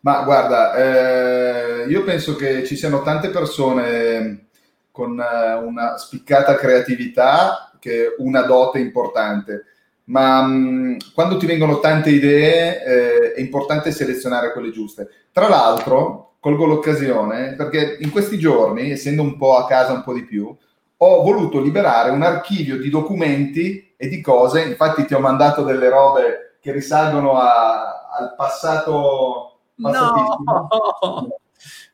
Ma 0.00 0.24
guarda, 0.24 0.74
eh, 0.74 1.86
io 1.88 2.02
penso 2.02 2.34
che 2.34 2.64
ci 2.64 2.76
siano 2.76 3.02
tante 3.02 3.30
persone 3.30 4.46
con 4.90 5.18
eh, 5.20 5.54
una 5.54 5.96
spiccata 5.96 6.56
creatività 6.56 7.72
che 7.78 8.14
una 8.18 8.42
dote 8.42 8.78
importante 8.78 9.64
ma 10.04 10.42
mh, 10.42 10.96
quando 11.14 11.36
ti 11.36 11.46
vengono 11.46 11.78
tante 11.78 12.10
idee 12.10 12.84
eh, 12.84 13.32
è 13.34 13.40
importante 13.40 13.92
selezionare 13.92 14.52
quelle 14.52 14.70
giuste. 14.70 15.08
Tra 15.30 15.48
l'altro, 15.48 16.34
colgo 16.40 16.66
l'occasione 16.66 17.54
perché 17.54 17.98
in 18.00 18.10
questi 18.10 18.38
giorni, 18.38 18.90
essendo 18.90 19.22
un 19.22 19.36
po' 19.36 19.56
a 19.56 19.66
casa 19.66 19.92
un 19.92 20.02
po' 20.02 20.12
di 20.12 20.24
più, 20.24 20.54
ho 20.96 21.22
voluto 21.22 21.60
liberare 21.60 22.10
un 22.10 22.22
archivio 22.22 22.78
di 22.78 22.90
documenti 22.90 23.94
e 23.96 24.08
di 24.08 24.20
cose, 24.20 24.62
infatti 24.62 25.04
ti 25.04 25.14
ho 25.14 25.20
mandato 25.20 25.62
delle 25.62 25.88
robe 25.88 26.56
che 26.60 26.72
risalgono 26.72 27.34
a, 27.34 28.08
al 28.10 28.34
passato, 28.36 29.58
passatissimo. 29.80 30.68
No. 31.04 31.28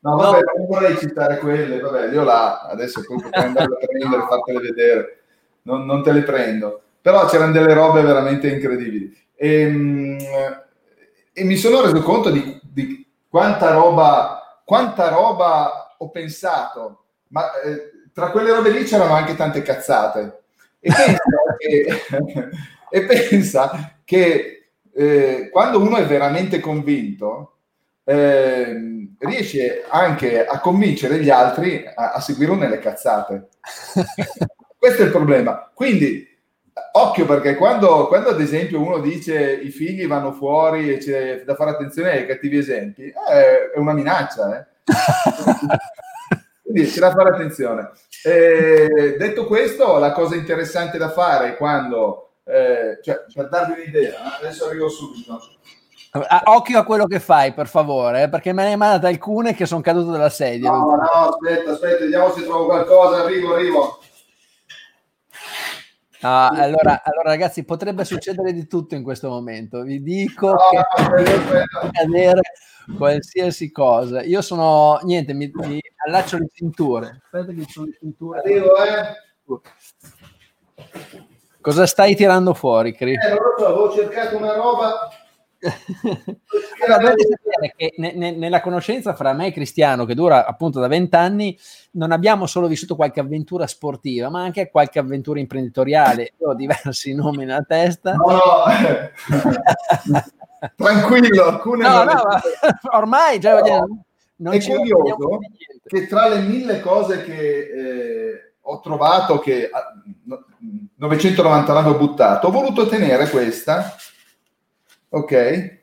No, 0.01 0.15
vabbè, 0.15 0.39
non 0.55 0.65
vorrei 0.67 0.97
citare 0.97 1.37
quelle, 1.37 1.79
vabbè, 1.79 2.11
io 2.11 2.23
là, 2.23 2.61
adesso 2.61 3.03
poi 3.05 3.21
potrei 3.21 3.43
andare 3.43 3.65
a 3.65 3.85
prendere 3.85 4.23
e 4.23 4.27
fartele 4.27 4.59
vedere, 4.59 5.19
non, 5.63 5.85
non 5.85 6.01
te 6.01 6.11
le 6.11 6.23
prendo 6.23 6.81
però 7.01 7.25
c'erano 7.27 7.51
delle 7.51 7.73
robe 7.73 8.01
veramente 8.01 8.49
incredibili. 8.49 9.15
E, 9.35 9.61
ehm, 9.61 10.17
e 11.33 11.43
mi 11.43 11.55
sono 11.55 11.81
reso 11.81 12.01
conto 12.01 12.29
di, 12.29 12.59
di, 12.61 13.05
quanta, 13.29 13.71
roba, 13.71 14.61
quanta 14.65 15.09
roba 15.09 15.95
ho 15.97 16.09
pensato, 16.09 17.05
ma 17.29 17.59
eh, 17.61 17.91
tra 18.13 18.31
quelle 18.31 18.51
robe 18.51 18.71
lì 18.71 18.83
c'erano 18.83 19.13
anche 19.13 19.35
tante 19.35 19.61
cazzate. 19.61 20.41
E 20.79 20.91
pensa 20.91 21.19
che, 21.57 22.49
e 22.89 23.03
pensa 23.05 23.95
che 24.03 24.71
eh, 24.93 25.49
quando 25.51 25.79
uno 25.79 25.97
è 25.97 26.05
veramente 26.05 26.59
convinto, 26.59 27.53
eh, 28.03 28.75
riesce 29.19 29.85
anche 29.87 30.45
a 30.45 30.59
convincere 30.59 31.19
gli 31.19 31.29
altri 31.29 31.85
a, 31.85 32.13
a 32.13 32.19
seguirlo 32.19 32.55
nelle 32.55 32.79
cazzate. 32.79 33.49
Questo 34.77 35.01
è 35.01 35.05
il 35.05 35.11
problema. 35.11 35.71
Quindi 35.73 36.28
occhio 36.93 37.25
perché 37.25 37.55
quando, 37.55 38.07
quando, 38.07 38.29
ad 38.29 38.41
esempio 38.41 38.81
uno 38.81 38.99
dice 38.99 39.53
i 39.53 39.69
figli 39.69 40.07
vanno 40.07 40.31
fuori 40.31 40.93
e 40.93 40.97
c'è 40.97 41.43
da 41.43 41.55
fare 41.55 41.71
attenzione 41.71 42.11
ai 42.11 42.25
cattivi 42.25 42.57
esempi, 42.57 43.03
eh, 43.03 43.71
è 43.73 43.77
una 43.77 43.93
minaccia. 43.93 44.59
Eh? 44.59 44.65
Quindi 46.63 46.89
c'è 46.89 46.99
da 46.99 47.11
fare 47.11 47.29
attenzione. 47.29 47.91
Eh, 48.23 49.15
detto 49.17 49.45
questo, 49.45 49.97
la 49.97 50.11
cosa 50.11 50.35
interessante 50.35 50.97
da 50.97 51.09
fare 51.09 51.55
quando, 51.55 52.33
eh, 52.43 52.99
cioè, 53.01 53.23
per 53.33 53.49
darvi 53.49 53.81
un'idea, 53.81 54.37
adesso 54.39 54.65
arrivo 54.65 54.87
subito. 54.89 55.39
Ah, 56.11 56.41
occhio 56.45 56.79
a 56.79 56.83
quello 56.83 57.05
che 57.05 57.19
fai, 57.19 57.53
per 57.53 57.67
favore, 57.67 58.23
eh, 58.23 58.29
perché 58.29 58.51
me 58.51 58.63
ne 58.63 58.69
hai 58.69 58.77
mandate 58.77 59.07
alcune 59.07 59.53
che 59.53 59.67
sono 59.67 59.81
cadute 59.81 60.11
dalla 60.11 60.29
sedia. 60.29 60.71
No, 60.71 60.95
no, 60.95 61.29
aspetta, 61.29 61.71
aspetta, 61.71 62.03
vediamo 62.03 62.31
se 62.31 62.43
trovo 62.43 62.65
qualcosa. 62.65 63.23
Arrivo, 63.23 63.53
arrivo. 63.53 63.99
No, 66.21 66.47
allora, 66.49 67.01
allora, 67.03 67.29
ragazzi, 67.29 67.63
potrebbe 67.63 68.03
succedere 68.03 68.51
di 68.51 68.67
tutto 68.67 68.95
in 68.95 69.03
questo 69.03 69.29
momento. 69.29 69.83
Vi 69.83 70.01
dico 70.01 70.49
no, 70.49 70.57
che 70.69 70.85
può 71.71 71.79
accadere 71.81 72.41
qualsiasi 72.97 73.71
cosa. 73.71 74.21
Io 74.23 74.41
sono 74.41 74.99
niente, 75.03 75.33
mi, 75.33 75.49
mi 75.53 75.79
allaccio 76.05 76.37
le 76.37 76.49
cinture. 76.53 77.21
Aspetta 77.23 77.53
che 77.53 77.65
sono 77.69 77.85
le 77.85 77.97
cinture. 77.99 78.39
Arrivo, 78.39 78.75
eh. 78.83 79.27
Cosa 81.61 81.85
stai 81.85 82.15
tirando 82.15 82.53
fuori, 82.53 82.93
Cri? 82.93 83.13
Eh, 83.13 83.29
non 83.29 83.37
lo 83.37 83.55
so, 83.57 83.65
avevo 83.67 83.91
cercato 83.91 84.37
una 84.37 84.55
roba 84.55 85.09
allora, 86.87 87.13
che 87.75 87.93
ne, 87.97 88.13
ne, 88.13 88.31
nella 88.31 88.61
conoscenza 88.61 89.13
fra 89.13 89.33
me 89.33 89.47
e 89.47 89.51
Cristiano, 89.51 90.05
che 90.05 90.15
dura 90.15 90.45
appunto 90.45 90.79
da 90.79 90.87
vent'anni, 90.87 91.57
non 91.91 92.11
abbiamo 92.11 92.45
solo 92.45 92.67
vissuto 92.67 92.95
qualche 92.95 93.19
avventura 93.19 93.67
sportiva, 93.67 94.29
ma 94.29 94.41
anche 94.41 94.69
qualche 94.69 94.99
avventura 94.99 95.39
imprenditoriale. 95.39 96.33
Io 96.39 96.49
ho 96.49 96.55
diversi 96.55 97.13
nomi 97.13 97.45
nella 97.45 97.65
testa. 97.67 98.13
No, 98.13 98.25
no. 98.27 98.63
tranquillo, 100.75 101.45
alcune 101.45 101.87
no, 101.87 102.03
no, 102.03 102.21
ormai 102.91 103.39
già 103.39 103.59
no. 103.59 104.03
non 104.37 104.53
è 104.53 104.61
curioso 104.61 105.39
che 105.85 106.07
tra 106.07 106.27
le 106.27 106.39
mille 106.41 106.81
cose 106.81 107.23
che 107.23 107.59
eh, 107.59 108.53
ho 108.61 108.79
trovato 108.81 109.39
che 109.39 109.69
999 110.95 111.89
ho 111.89 111.97
buttato, 111.97 112.47
ho 112.47 112.51
voluto 112.51 112.87
tenere 112.87 113.29
questa 113.29 113.95
Ok. 115.09 115.79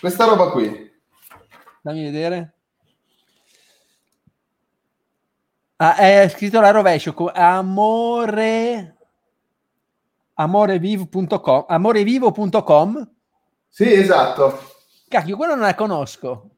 Questa 0.00 0.24
roba 0.24 0.50
qui. 0.50 0.92
Dammi 1.82 2.04
vedere. 2.04 2.56
Ah, 5.78 5.96
è 5.96 6.26
scritto 6.30 6.58
la 6.58 6.70
rovescio 6.70 7.14
amore 7.34 8.96
amorevivo.com 10.32 11.64
amorevivo.com 11.68 13.10
sì 13.68 13.92
esatto 13.92 14.70
cacchio 15.06 15.36
quello 15.36 15.54
non 15.54 15.64
la 15.64 15.74
conosco 15.74 16.48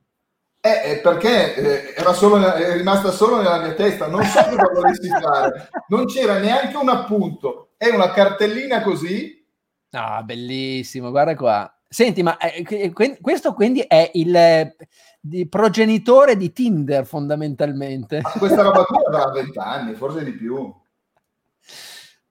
eh, 0.60 1.00
perché 1.02 1.54
eh, 1.54 1.94
era 1.96 2.12
solo, 2.12 2.38
è 2.52 2.76
rimasta 2.76 3.10
solo 3.10 3.38
nella 3.38 3.58
mia 3.58 3.74
testa 3.74 4.06
non 4.06 4.22
so 4.22 4.40
cosa 4.40 4.70
volessi 4.72 5.08
fare 5.08 5.68
non 5.88 6.06
c'era 6.06 6.38
neanche 6.38 6.76
un 6.76 6.88
appunto 6.88 7.70
è 7.76 7.88
una 7.88 8.12
cartellina 8.12 8.82
così 8.82 9.37
Ah, 9.92 10.22
bellissimo, 10.22 11.10
guarda 11.10 11.34
qua. 11.34 11.72
Senti, 11.88 12.22
ma 12.22 12.36
eh, 12.36 12.92
questo 13.20 13.54
quindi 13.54 13.80
è 13.80 14.10
il 14.14 14.36
eh, 14.36 14.76
progenitore 15.48 16.36
di 16.36 16.52
Tinder 16.52 17.06
fondamentalmente. 17.06 18.20
Ma 18.22 18.30
questa 18.32 18.62
roba 18.62 18.84
qui 18.84 18.98
avrà 19.06 19.30
20 19.30 19.58
anni, 19.58 19.94
forse 19.94 20.22
di 20.22 20.32
più. 20.32 20.70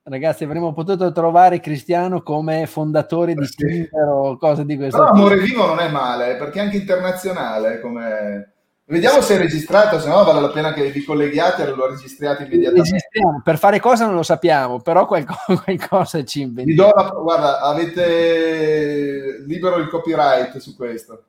Ragazzi, 0.04 0.44
avremmo 0.44 0.72
potuto 0.74 1.12
trovare 1.12 1.60
Cristiano 1.60 2.22
come 2.22 2.66
fondatore 2.68 3.34
di 3.34 3.46
sì. 3.46 3.56
Tinder 3.56 4.08
o 4.08 4.38
cose 4.38 4.64
di 4.64 4.78
questo 4.78 5.00
Però 5.00 5.10
Amore 5.10 5.38
Vivo 5.38 5.66
non 5.66 5.80
è 5.80 5.90
male, 5.90 6.36
perché 6.36 6.60
è 6.60 6.64
anche 6.64 6.78
internazionale 6.78 7.82
come 7.82 8.57
Vediamo 8.90 9.20
se 9.20 9.36
è 9.36 9.38
registrato, 9.38 10.00
se 10.00 10.08
no 10.08 10.24
vale 10.24 10.40
la 10.40 10.50
pena 10.50 10.72
che 10.72 10.90
vi 10.92 11.04
colleghiate 11.04 11.64
e 11.64 11.76
lo 11.76 11.90
registriate 11.90 12.44
immediatamente. 12.44 12.90
Registriamo. 12.90 13.42
Per 13.44 13.58
fare 13.58 13.82
cosa 13.82 14.06
non 14.06 14.16
lo 14.16 14.24
sappiamo, 14.24 14.80
però 14.80 15.06
qualcosa, 15.06 15.44
qualcosa 15.62 16.24
ci 16.24 16.40
inventiamo. 16.42 16.94
La, 16.96 17.10
guarda, 17.10 17.60
avete 17.60 19.44
libero 19.46 19.76
il 19.76 19.90
copyright 19.90 20.56
su 20.60 20.74
questo. 20.78 21.24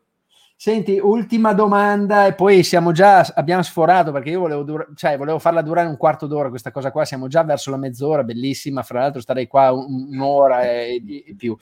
Senti, 0.55 1.01
ultima 1.03 1.53
domanda 1.53 2.27
e 2.27 2.35
poi 2.35 2.63
siamo 2.63 2.93
già, 2.93 3.27
abbiamo 3.35 3.63
sforato 3.63 4.13
perché 4.13 4.31
io 4.31 4.41
volevo, 4.41 4.63
dura, 4.63 4.87
cioè, 4.95 5.17
volevo 5.17 5.41
farla 5.41 5.63
durare 5.63 5.89
un 5.89 5.97
quarto 5.97 6.29
d'ora 6.29 6.51
questa 6.51 6.71
cosa 6.71 6.93
qua, 6.93 7.05
siamo 7.05 7.27
già 7.27 7.43
verso 7.43 7.73
la 7.73 7.77
mezz'ora, 7.77 8.23
bellissima, 8.23 8.85
fra 8.85 9.01
l'altro 9.01 9.21
starei 9.21 9.49
qua 9.49 9.73
un'ora 9.73 10.63
e, 10.63 11.03
e 11.27 11.35
più. 11.37 11.57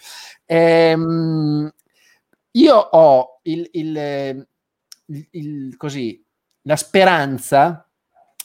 Ehm, 0.45 1.73
io 2.51 2.75
ho 2.75 3.41
il, 3.43 3.69
il 3.73 4.47
il, 5.07 5.27
il, 5.31 5.77
così, 5.77 6.25
la 6.63 6.77
speranza 6.77 7.87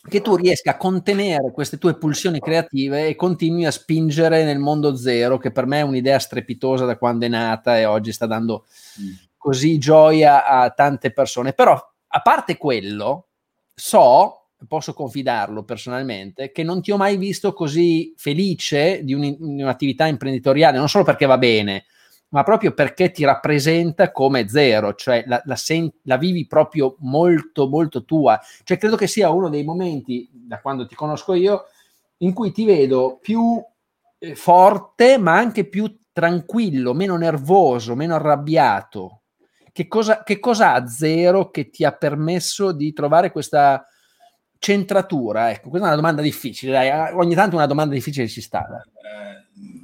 che 0.08 0.22
tu 0.22 0.36
riesca 0.36 0.72
a 0.72 0.78
contenere 0.78 1.52
queste 1.52 1.78
tue 1.78 1.96
pulsioni 1.96 2.40
creative 2.40 3.08
e 3.08 3.16
continui 3.16 3.66
a 3.66 3.72
spingere 3.72 4.44
nel 4.44 4.58
mondo 4.58 4.96
zero, 4.96 5.38
che 5.38 5.52
per 5.52 5.68
me 5.68 5.80
è 5.80 5.84
un'idea 5.84 6.18
strepitosa 6.18 6.86
da 6.86 6.98
quando 6.98 7.26
è 7.26 7.30
nata 7.30 7.78
e 7.78 7.86
oggi 7.86 8.12
sta 8.12 8.26
dando 8.26 8.66
mm. 9.00 9.12
così 9.38 9.78
gioia 9.78 10.46
a 10.46 10.70
tante 10.72 11.12
persone. 11.12 11.54
Però, 11.54 11.74
a 11.74 12.22
parte 12.22 12.58
quello, 12.58 13.28
so, 13.76 14.48
posso 14.68 14.94
confidarlo 14.94 15.64
personalmente, 15.64 16.52
che 16.52 16.64
non 16.64 16.82
ti 16.82 16.92
ho 16.92 16.98
mai 16.98 17.18
visto 17.18 17.54
così 17.54 18.14
felice 18.18 19.04
di, 19.04 19.14
un, 19.14 19.22
di 19.22 19.62
un'attività 19.62 20.08
imprenditoriale, 20.08 20.78
non 20.78 20.90
solo 20.90 21.04
perché 21.04 21.28
va 21.28 21.38
bene, 21.38 21.86
ma 22.32 22.44
proprio 22.44 22.74
perché 22.74 23.12
ti 23.12 23.26
rappresenta 23.26 24.12
come 24.12 24.48
zero, 24.48 24.96
cioè 24.96 25.24
la, 25.28 25.42
la, 25.46 25.56
sen- 25.56 25.92
la, 26.04 26.18
vivi 26.18 26.46
proprio 26.48 26.96
molto, 27.00 27.68
molto 27.68 28.06
tua. 28.06 28.40
Cioè 28.64 28.78
credo 28.78 28.96
che 28.96 29.08
sia 29.08 29.30
uno 29.30 29.50
dei 29.50 29.64
momenti, 29.64 30.30
da 30.32 30.60
quando 30.60 30.86
ti 30.86 30.96
conosco 30.96 31.34
io, 31.34 31.66
in 32.18 32.34
cui 32.34 32.52
ti 32.52 32.64
vedo 32.64 33.20
più 33.22 33.62
eh, 34.18 34.36
forte, 34.36 35.18
ma 35.18 35.36
anche 35.36 35.66
più 35.66 35.94
tranquillo, 36.14 36.94
meno 36.94 37.18
nervoso, 37.18 37.96
meno 37.96 38.16
arrabbiato. 38.16 39.24
Che 39.74 39.88
cosa, 39.88 40.24
che 40.24 40.40
cosa 40.40 40.74
ha 40.74 40.88
zero 40.88 41.50
che 41.50 41.70
ti 41.70 41.84
ha 41.84 41.92
permesso 41.92 42.72
di 42.72 42.94
trovare 42.94 43.32
questa 43.32 43.86
centratura? 44.58 45.52
Ecco, 45.52 45.68
questa 45.68 45.88
è 45.88 45.92
una 45.92 46.00
domanda 46.00 46.22
difficile, 46.22 46.72
dai. 46.72 47.14
ogni 47.14 47.36
tanto 47.36 47.58
una 47.58 47.66
domanda 47.66 47.94
difficile 47.94 48.28
ci 48.28 48.42
sta. 48.42 48.68
Eh, 48.70 49.81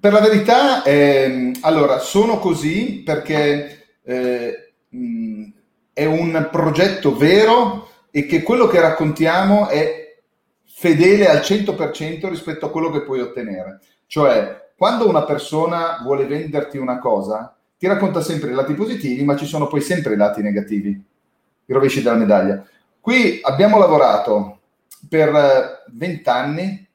per 0.00 0.12
la 0.12 0.20
verità, 0.20 0.82
eh, 0.82 1.52
allora, 1.60 1.98
sono 1.98 2.38
così 2.38 3.02
perché 3.04 3.98
eh, 4.02 4.72
è 5.92 6.04
un 6.06 6.48
progetto 6.50 7.14
vero 7.16 7.88
e 8.10 8.24
che 8.24 8.42
quello 8.42 8.66
che 8.66 8.80
raccontiamo 8.80 9.68
è 9.68 10.16
fedele 10.64 11.28
al 11.28 11.40
100% 11.40 12.28
rispetto 12.30 12.64
a 12.64 12.70
quello 12.70 12.90
che 12.90 13.02
puoi 13.02 13.20
ottenere. 13.20 13.80
Cioè, 14.06 14.70
quando 14.74 15.06
una 15.06 15.24
persona 15.24 15.98
vuole 16.02 16.24
venderti 16.24 16.78
una 16.78 16.98
cosa, 16.98 17.54
ti 17.76 17.86
racconta 17.86 18.22
sempre 18.22 18.50
i 18.50 18.54
lati 18.54 18.72
positivi, 18.72 19.22
ma 19.22 19.36
ci 19.36 19.44
sono 19.44 19.66
poi 19.66 19.82
sempre 19.82 20.14
i 20.14 20.16
lati 20.16 20.40
negativi, 20.40 20.88
i 20.90 21.72
rovesci 21.72 22.00
della 22.02 22.16
medaglia. 22.16 22.64
Qui 22.98 23.40
abbiamo 23.42 23.78
lavorato 23.78 24.60
per 25.06 25.84
20 25.92 26.22
eh, 26.22 26.30
anni 26.30 26.88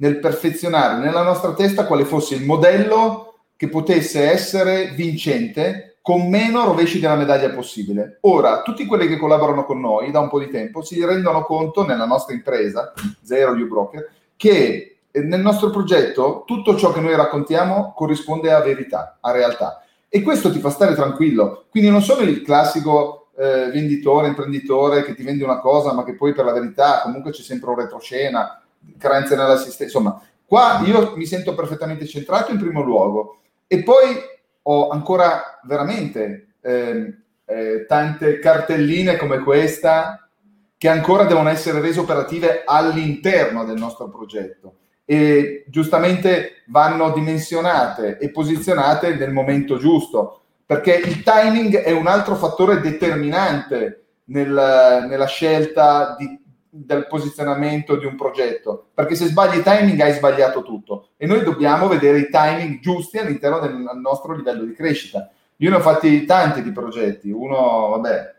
nel 0.00 0.18
perfezionare 0.18 1.02
nella 1.02 1.22
nostra 1.22 1.54
testa 1.54 1.86
quale 1.86 2.04
fosse 2.04 2.34
il 2.34 2.44
modello 2.44 3.34
che 3.56 3.68
potesse 3.68 4.30
essere 4.30 4.92
vincente 4.94 5.98
con 6.00 6.28
meno 6.28 6.64
rovesci 6.64 7.00
della 7.00 7.16
medaglia 7.16 7.50
possibile. 7.50 8.18
Ora, 8.22 8.62
tutti 8.62 8.86
quelli 8.86 9.06
che 9.08 9.18
collaborano 9.18 9.64
con 9.64 9.80
noi 9.80 10.10
da 10.10 10.20
un 10.20 10.28
po' 10.28 10.38
di 10.38 10.48
tempo 10.48 10.82
si 10.82 11.04
rendono 11.04 11.42
conto 11.42 11.84
nella 11.84 12.06
nostra 12.06 12.34
impresa, 12.34 12.92
Zero 13.22 13.54
You 13.54 13.68
Broker, 13.68 14.10
che 14.36 15.00
nel 15.10 15.40
nostro 15.40 15.70
progetto 15.70 16.44
tutto 16.46 16.76
ciò 16.76 16.92
che 16.92 17.00
noi 17.00 17.14
raccontiamo 17.16 17.92
corrisponde 17.94 18.52
a 18.52 18.60
verità, 18.60 19.18
a 19.20 19.32
realtà. 19.32 19.82
E 20.08 20.22
questo 20.22 20.50
ti 20.50 20.60
fa 20.60 20.70
stare 20.70 20.94
tranquillo. 20.94 21.64
Quindi 21.68 21.90
non 21.90 22.00
sono 22.00 22.22
il 22.22 22.40
classico 22.42 23.28
eh, 23.36 23.68
venditore, 23.70 24.28
imprenditore 24.28 25.02
che 25.02 25.14
ti 25.14 25.22
vende 25.22 25.44
una 25.44 25.58
cosa, 25.58 25.92
ma 25.92 26.04
che 26.04 26.14
poi 26.14 26.32
per 26.32 26.44
la 26.44 26.52
verità 26.52 27.02
comunque 27.02 27.32
c'è 27.32 27.42
sempre 27.42 27.70
un 27.70 27.76
retroscena 27.76 28.62
carenze 28.98 29.36
nell'assistenza. 29.36 29.84
Insomma, 29.84 30.22
qua 30.44 30.82
io 30.84 31.14
mi 31.16 31.26
sento 31.26 31.54
perfettamente 31.54 32.06
centrato 32.06 32.52
in 32.52 32.58
primo 32.58 32.82
luogo 32.82 33.40
e 33.66 33.82
poi 33.82 34.16
ho 34.62 34.88
ancora 34.88 35.60
veramente 35.64 36.54
eh, 36.60 37.14
eh, 37.44 37.86
tante 37.86 38.38
cartelline 38.38 39.16
come 39.16 39.38
questa 39.38 40.28
che 40.76 40.88
ancora 40.88 41.24
devono 41.24 41.48
essere 41.48 41.80
rese 41.80 42.00
operative 42.00 42.62
all'interno 42.64 43.64
del 43.64 43.76
nostro 43.76 44.08
progetto 44.08 44.74
e 45.04 45.64
giustamente 45.68 46.62
vanno 46.66 47.10
dimensionate 47.12 48.18
e 48.18 48.30
posizionate 48.30 49.14
nel 49.14 49.32
momento 49.32 49.78
giusto 49.78 50.42
perché 50.66 50.94
il 50.94 51.22
timing 51.22 51.78
è 51.78 51.92
un 51.92 52.06
altro 52.06 52.34
fattore 52.36 52.80
determinante 52.80 54.04
nel, 54.24 55.06
nella 55.08 55.26
scelta 55.26 56.14
di 56.18 56.38
del 56.70 57.06
posizionamento 57.06 57.96
di 57.96 58.04
un 58.04 58.16
progetto, 58.16 58.88
perché 58.92 59.14
se 59.14 59.26
sbagli 59.26 59.58
i 59.58 59.62
timing 59.62 60.00
hai 60.00 60.12
sbagliato 60.12 60.62
tutto. 60.62 61.10
E 61.16 61.26
noi 61.26 61.42
dobbiamo 61.42 61.88
vedere 61.88 62.18
i 62.18 62.28
timing 62.30 62.80
giusti 62.80 63.18
all'interno 63.18 63.58
del 63.58 63.74
nostro 64.00 64.34
livello 64.34 64.64
di 64.64 64.74
crescita. 64.74 65.30
Io 65.56 65.70
ne 65.70 65.76
ho 65.76 65.80
fatti 65.80 66.24
tanti 66.24 66.62
di 66.62 66.70
progetti, 66.70 67.30
uno, 67.30 67.88
vabbè, 67.90 68.34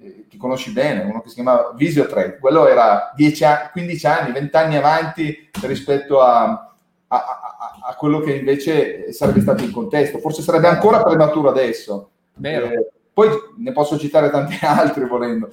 eh, 0.00 0.26
ti 0.28 0.36
conosci 0.36 0.72
bene, 0.72 1.02
uno 1.02 1.20
che 1.22 1.28
si 1.28 1.34
chiama 1.36 1.72
Visiotrade, 1.74 2.38
quello 2.38 2.68
era 2.68 3.12
10 3.16 3.44
anni, 3.44 3.68
15 3.72 4.06
anni, 4.06 4.32
20 4.32 4.56
anni 4.56 4.76
avanti 4.76 5.50
rispetto 5.62 6.20
a, 6.20 6.44
a, 6.44 7.16
a, 7.16 7.78
a, 7.88 7.94
quello 7.96 8.20
che 8.20 8.34
invece 8.34 9.12
sarebbe 9.12 9.40
stato 9.40 9.64
il 9.64 9.72
contesto, 9.72 10.18
forse 10.18 10.42
sarebbe 10.42 10.68
ancora 10.68 11.02
prematuro 11.02 11.48
adesso. 11.48 12.10
Eh, 12.40 12.90
poi 13.12 13.28
ne 13.58 13.72
posso 13.72 13.98
citare 13.98 14.30
tanti 14.30 14.56
altri 14.64 15.06
volendo 15.06 15.48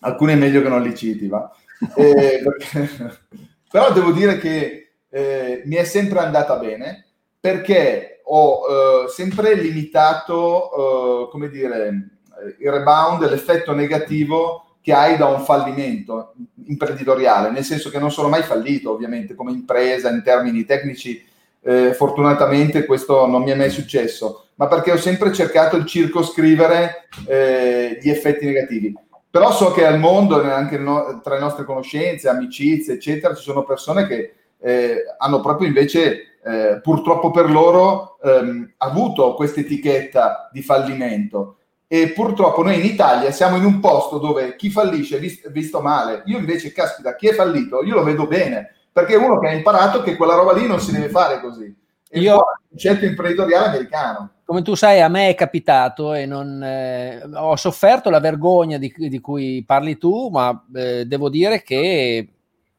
alcuni 0.00 0.32
è 0.32 0.36
meglio 0.36 0.62
che 0.62 0.68
non 0.68 0.82
li 0.82 0.94
citi, 0.94 1.26
va. 1.28 1.50
Eh, 1.94 2.40
perché, 2.44 3.18
però 3.70 3.92
devo 3.92 4.12
dire 4.12 4.38
che 4.38 4.92
eh, 5.08 5.62
mi 5.64 5.76
è 5.76 5.84
sempre 5.84 6.20
andata 6.20 6.56
bene 6.56 7.06
perché 7.40 8.20
ho 8.24 8.60
eh, 9.04 9.08
sempre 9.08 9.54
limitato, 9.54 11.26
eh, 11.26 11.30
come 11.30 11.48
dire, 11.48 12.10
il 12.58 12.70
rebound, 12.70 13.28
l'effetto 13.28 13.72
negativo 13.72 14.76
che 14.80 14.92
hai 14.92 15.16
da 15.16 15.26
un 15.26 15.40
fallimento 15.44 16.34
imprenditoriale, 16.66 17.50
nel 17.50 17.64
senso 17.64 17.90
che 17.90 17.98
non 17.98 18.10
sono 18.10 18.28
mai 18.28 18.42
fallito, 18.42 18.90
ovviamente, 18.90 19.34
come 19.34 19.52
impresa 19.52 20.10
in 20.10 20.22
termini 20.22 20.64
tecnici. 20.64 21.24
Eh, 21.60 21.92
fortunatamente 21.92 22.86
questo 22.86 23.26
non 23.26 23.42
mi 23.42 23.50
è 23.50 23.54
mai 23.54 23.70
successo, 23.70 24.46
ma 24.54 24.68
perché 24.68 24.92
ho 24.92 24.96
sempre 24.96 25.32
cercato 25.32 25.76
di 25.76 25.86
circoscrivere 25.86 27.08
eh, 27.26 27.98
gli 28.00 28.08
effetti 28.08 28.46
negativi 28.46 28.94
però 29.38 29.52
so 29.52 29.70
che 29.70 29.86
al 29.86 30.00
mondo, 30.00 30.42
anche 30.42 30.78
no, 30.78 31.20
tra 31.22 31.34
le 31.34 31.40
nostre 31.40 31.64
conoscenze, 31.64 32.28
amicizie, 32.28 32.94
eccetera, 32.94 33.36
ci 33.36 33.44
sono 33.44 33.62
persone 33.62 34.04
che 34.08 34.34
eh, 34.58 35.04
hanno 35.16 35.40
proprio 35.40 35.68
invece, 35.68 36.38
eh, 36.44 36.80
purtroppo 36.82 37.30
per 37.30 37.48
loro, 37.48 38.18
ehm, 38.20 38.74
avuto 38.78 39.34
questa 39.34 39.60
etichetta 39.60 40.48
di 40.52 40.60
fallimento. 40.60 41.58
E 41.86 42.08
purtroppo 42.08 42.64
noi 42.64 42.80
in 42.80 42.84
Italia 42.84 43.30
siamo 43.30 43.56
in 43.56 43.64
un 43.64 43.78
posto 43.78 44.18
dove 44.18 44.56
chi 44.56 44.70
fallisce 44.70 45.18
è 45.18 45.20
visto, 45.20 45.48
visto 45.50 45.80
male. 45.80 46.22
Io 46.26 46.38
invece, 46.38 46.72
caspita, 46.72 47.14
chi 47.14 47.28
è 47.28 47.32
fallito, 47.32 47.84
io 47.84 47.94
lo 47.94 48.02
vedo 48.02 48.26
bene, 48.26 48.74
perché 48.92 49.14
è 49.14 49.18
uno 49.18 49.38
che 49.38 49.46
ha 49.46 49.52
imparato 49.52 50.02
che 50.02 50.16
quella 50.16 50.34
roba 50.34 50.52
lì 50.52 50.66
non 50.66 50.80
si 50.80 50.90
deve 50.90 51.10
fare 51.10 51.40
così. 51.40 51.72
E 52.10 52.18
io... 52.18 52.34
il 52.34 52.68
concetto 52.70 53.04
imprenditoriale 53.04 53.66
americano 53.66 54.30
come 54.48 54.62
tu 54.62 54.74
sai, 54.74 55.02
a 55.02 55.08
me 55.08 55.28
è 55.28 55.34
capitato 55.34 56.14
e 56.14 56.24
non, 56.24 56.62
eh, 56.62 57.22
ho 57.34 57.54
sofferto 57.56 58.08
la 58.08 58.18
vergogna 58.18 58.78
di, 58.78 58.90
di, 58.96 59.20
cui 59.20 59.62
parli 59.62 59.98
tu, 59.98 60.30
ma 60.30 60.64
eh, 60.74 61.04
devo 61.04 61.28
dire 61.28 61.62
che 61.62 62.26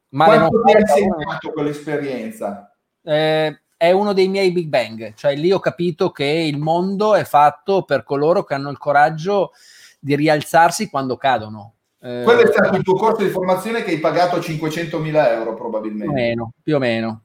Quanto 0.10 0.63
ti 0.63 0.73
ha 0.73 0.79
insegnato 0.79 1.51
quell'esperienza? 1.51 2.75
Eh, 3.03 3.62
è 3.77 3.91
uno 3.91 4.13
dei 4.13 4.27
miei 4.29 4.51
Big 4.51 4.67
Bang, 4.67 5.13
cioè 5.13 5.36
lì 5.36 5.51
ho 5.51 5.60
capito 5.60 6.10
che 6.10 6.25
il 6.25 6.58
mondo 6.58 7.13
è 7.13 7.23
fatto 7.23 7.84
per 7.84 8.01
coloro 8.01 8.43
che 8.43 8.55
hanno 8.55 8.71
il 8.71 8.79
coraggio 8.79 9.51
di 9.99 10.15
rialzarsi 10.15 10.89
quando 10.89 11.17
cadono. 11.17 11.75
Eh, 12.01 12.23
Quello 12.23 12.41
è 12.41 12.47
stato 12.47 12.77
il 12.77 12.82
tuo 12.82 12.95
corso 12.95 13.21
di 13.21 13.29
formazione 13.29 13.84
che 13.84 13.91
hai 13.91 13.99
pagato 13.99 14.39
500.000 14.39 15.32
euro 15.34 15.53
probabilmente. 15.53 16.05
Più 16.05 16.10
o 16.10 16.15
meno, 16.15 16.51
più 16.63 16.75
o 16.77 16.79
meno. 16.79 17.21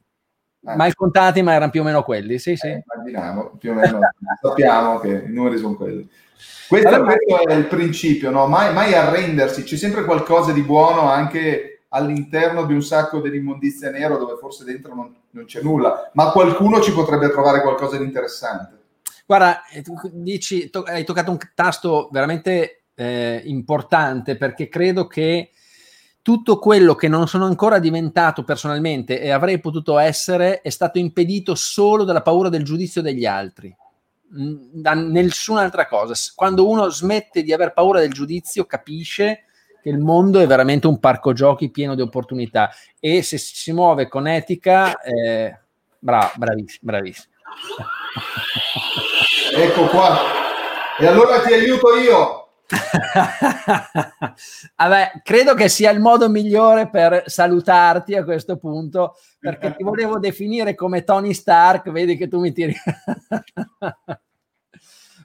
Ah. 0.65 0.77
Mal 0.77 0.95
contati, 0.95 1.43
ma 1.43 1.53
erano 1.53 1.71
più 1.71 1.83
o 1.83 1.85
meno 1.85 2.03
quelli, 2.03 2.39
sì, 2.39 2.57
sì. 2.57 2.69
Eh, 2.69 2.83
immaginiamo, 2.95 3.53
più 3.59 3.73
o 3.73 3.75
meno 3.75 3.99
sappiamo 4.41 4.99
che 4.99 5.25
i 5.27 5.33
numeri 5.33 5.59
sono 5.59 5.75
quelli. 5.75 6.09
Questo, 6.67 6.89
allora, 6.89 7.17
questo 7.17 7.49
è 7.49 7.55
il 7.55 7.67
principio, 7.67 8.31
no? 8.31 8.47
mai, 8.47 8.73
mai 8.73 8.95
arrendersi, 8.95 9.63
c'è 9.63 9.77
sempre 9.77 10.05
qualcosa 10.05 10.53
di 10.53 10.63
buono 10.63 11.03
anche 11.11 11.83
all'interno 11.89 12.65
di 12.65 12.73
un 12.73 12.83
sacco 12.83 13.21
dell'immondizia 13.21 13.91
nero 13.91 14.17
dove 14.17 14.37
forse 14.41 14.65
dentro 14.65 14.95
non, 14.95 15.15
non 15.31 15.45
c'è 15.45 15.61
nulla, 15.61 16.11
ma 16.15 16.31
qualcuno 16.31 16.81
ci 16.81 16.93
potrebbe 16.93 17.31
trovare 17.31 17.61
qualcosa 17.61 17.99
di 17.99 18.05
interessante. 18.05 18.79
Guarda, 19.27 19.65
eh, 19.67 19.83
dici, 20.13 20.71
to- 20.71 20.83
hai 20.83 21.05
toccato 21.05 21.31
un 21.31 21.39
tasto 21.55 22.09
veramente 22.11 22.85
eh, 22.95 23.43
importante 23.45 24.37
perché 24.37 24.69
credo 24.69 25.07
che 25.07 25.51
tutto 26.25 26.59
quello 26.59 26.95
che 26.95 27.07
non 27.07 27.29
sono 27.29 27.45
ancora 27.45 27.79
diventato 27.79 28.45
personalmente 28.45 29.21
e 29.21 29.29
avrei 29.29 29.61
potuto 29.61 29.99
essere 29.99 30.63
è 30.63 30.71
stato 30.71 30.99
impedito 30.99 31.55
solo 31.55 32.03
dalla 32.03 32.23
paura 32.23 32.49
del 32.49 32.63
giudizio 32.63 33.03
degli 33.03 33.27
altri, 33.27 33.77
da 34.27 34.95
nessun'altra 34.95 35.87
cosa. 35.87 36.15
Quando 36.35 36.67
uno 36.67 36.89
smette 36.89 37.43
di 37.43 37.53
aver 37.53 37.75
paura 37.75 38.01
del 38.01 38.15
giudizio, 38.15 38.65
capisce 38.65 39.45
che 39.83 39.91
il 39.91 39.99
mondo 39.99 40.41
è 40.41 40.47
veramente 40.47 40.87
un 40.87 40.99
parco 40.99 41.35
giochi 41.35 41.71
pieno 41.71 41.95
di 41.95 42.01
opportunità 42.01 42.71
e 42.99 43.21
se 43.21 43.37
si 43.37 43.73
muove 43.73 44.09
con 44.09 44.27
etica, 44.27 44.99
eh, 45.03 45.59
bravo, 45.99 46.33
bravissimo, 46.37 46.81
bravissimo. 46.81 47.35
ecco 49.59 49.87
qua. 49.89 50.17
E 50.99 51.07
allora 51.07 51.43
ti 51.43 51.53
aiuto 51.53 51.97
io. 51.97 52.44
Vabbè, 54.77 55.21
credo 55.23 55.55
che 55.55 55.69
sia 55.69 55.91
il 55.91 56.01
modo 56.01 56.29
migliore 56.31 56.89
per 56.89 57.25
salutarti 57.27 58.15
a 58.15 58.25
questo 58.25 58.57
punto, 58.57 59.17
perché 59.39 59.75
ti 59.77 59.83
volevo 59.83 60.19
definire 60.19 60.75
come 60.75 61.05
Tony 61.05 61.35
Stark, 61.35 61.91
vedi 61.91 62.17
che 62.17 62.29
tu 62.29 62.41
mi 62.41 62.53
tiri. 62.53 62.75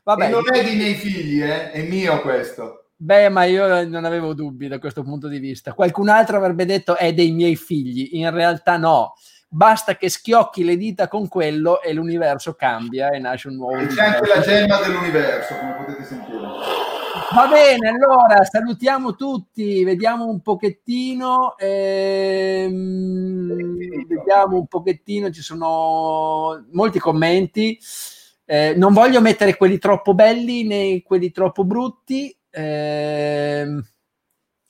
Vabbè, 0.03 0.25
e 0.25 0.29
non 0.29 0.43
è 0.51 0.63
di 0.63 0.75
miei 0.75 0.95
figli, 0.95 1.41
eh? 1.41 1.71
è 1.71 1.81
mio 1.87 2.21
questo. 2.21 2.85
Beh, 2.95 3.29
ma 3.29 3.45
io 3.45 3.87
non 3.87 4.03
avevo 4.03 4.33
dubbi 4.33 4.67
da 4.67 4.79
questo 4.79 5.03
punto 5.03 5.27
di 5.27 5.39
vista. 5.39 5.73
Qualcun 5.73 6.09
altro 6.09 6.35
avrebbe 6.37 6.65
detto 6.65 6.97
è 6.97 7.13
dei 7.13 7.31
miei 7.31 7.55
figli, 7.55 8.09
in 8.13 8.29
realtà 8.31 8.75
no. 8.77 9.13
Basta 9.47 9.95
che 9.95 10.09
schiocchi 10.09 10.63
le 10.63 10.77
dita 10.77 11.07
con 11.07 11.27
quello 11.27 11.81
e 11.81 11.93
l'universo 11.93 12.53
cambia 12.53 13.09
e 13.09 13.19
nasce 13.19 13.47
un 13.47 13.55
nuovo. 13.55 13.77
E 13.77 13.87
c'è 13.87 14.03
anche 14.03 14.27
la 14.27 14.41
gemma 14.41 14.79
dell'universo, 14.81 15.55
come 15.55 15.73
potete 15.75 16.03
sentire. 16.03 16.37
Va 17.33 17.47
bene, 17.47 17.89
allora 17.89 18.43
salutiamo 18.43 19.15
tutti, 19.15 19.83
vediamo 19.83 20.25
un 20.27 20.41
pochettino, 20.41 21.57
ehm, 21.57 22.67
vediamo 24.07 24.57
un 24.57 24.67
pochettino, 24.67 25.31
ci 25.31 25.41
sono 25.41 26.65
molti 26.71 26.99
commenti. 26.99 27.79
Eh, 28.45 28.73
non 28.75 28.93
voglio 28.93 29.21
mettere 29.21 29.57
quelli 29.57 29.79
troppo 29.79 30.13
belli 30.13 30.63
né 30.65 31.01
quelli 31.01 31.31
troppo 31.31 31.63
brutti. 31.63 32.35
Eh, 32.49 33.83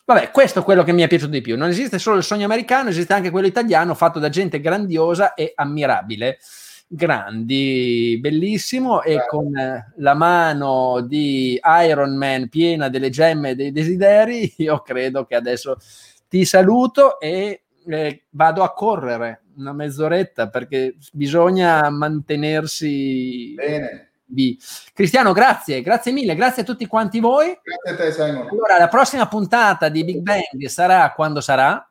vabbè, 0.05 0.31
questo 0.31 0.59
è 0.59 0.63
quello 0.63 0.83
che 0.83 0.93
mi 0.93 1.01
è 1.01 1.07
piaciuto 1.07 1.31
di 1.31 1.41
più. 1.41 1.57
Non 1.57 1.69
esiste 1.69 1.99
solo 1.99 2.17
il 2.17 2.23
sogno 2.23 2.45
americano, 2.45 2.89
esiste 2.89 3.13
anche 3.13 3.31
quello 3.31 3.47
italiano 3.47 3.95
fatto 3.95 4.19
da 4.19 4.29
gente 4.29 4.61
grandiosa 4.61 5.33
e 5.33 5.51
ammirabile 5.55 6.39
grandi, 6.91 8.17
bellissimo 8.19 9.03
e 9.03 9.23
con 9.27 9.51
la 9.95 10.13
mano 10.15 11.01
di 11.01 11.59
Iron 11.83 12.17
Man 12.17 12.49
piena 12.49 12.89
delle 12.89 13.11
gemme 13.11 13.53
dei 13.53 13.71
desideri, 13.71 14.51
io 14.57 14.79
credo 14.81 15.25
che 15.25 15.35
adesso 15.35 15.77
ti 16.27 16.43
saluto 16.45 17.19
e 17.19 17.61
eh, 17.87 18.23
vado 18.31 18.63
a 18.63 18.73
correre 18.73 19.43
una 19.57 19.71
mezz'oretta 19.71 20.49
perché 20.49 20.95
bisogna 21.13 21.89
mantenersi 21.89 23.53
bene. 23.55 24.05
Di. 24.31 24.59
Cristiano, 24.93 25.31
grazie, 25.33 25.81
grazie 25.81 26.11
mille, 26.11 26.35
grazie 26.35 26.61
a 26.61 26.65
tutti 26.65 26.85
quanti 26.85 27.19
voi. 27.19 27.57
Grazie 27.61 27.91
a 27.91 27.95
te, 27.95 28.11
Simon. 28.11 28.47
Allora, 28.47 28.77
la 28.77 28.87
prossima 28.87 29.27
puntata 29.27 29.89
di 29.89 30.03
Big 30.03 30.19
Bang 30.19 30.65
sarà 30.67 31.11
quando 31.13 31.41
sarà, 31.41 31.87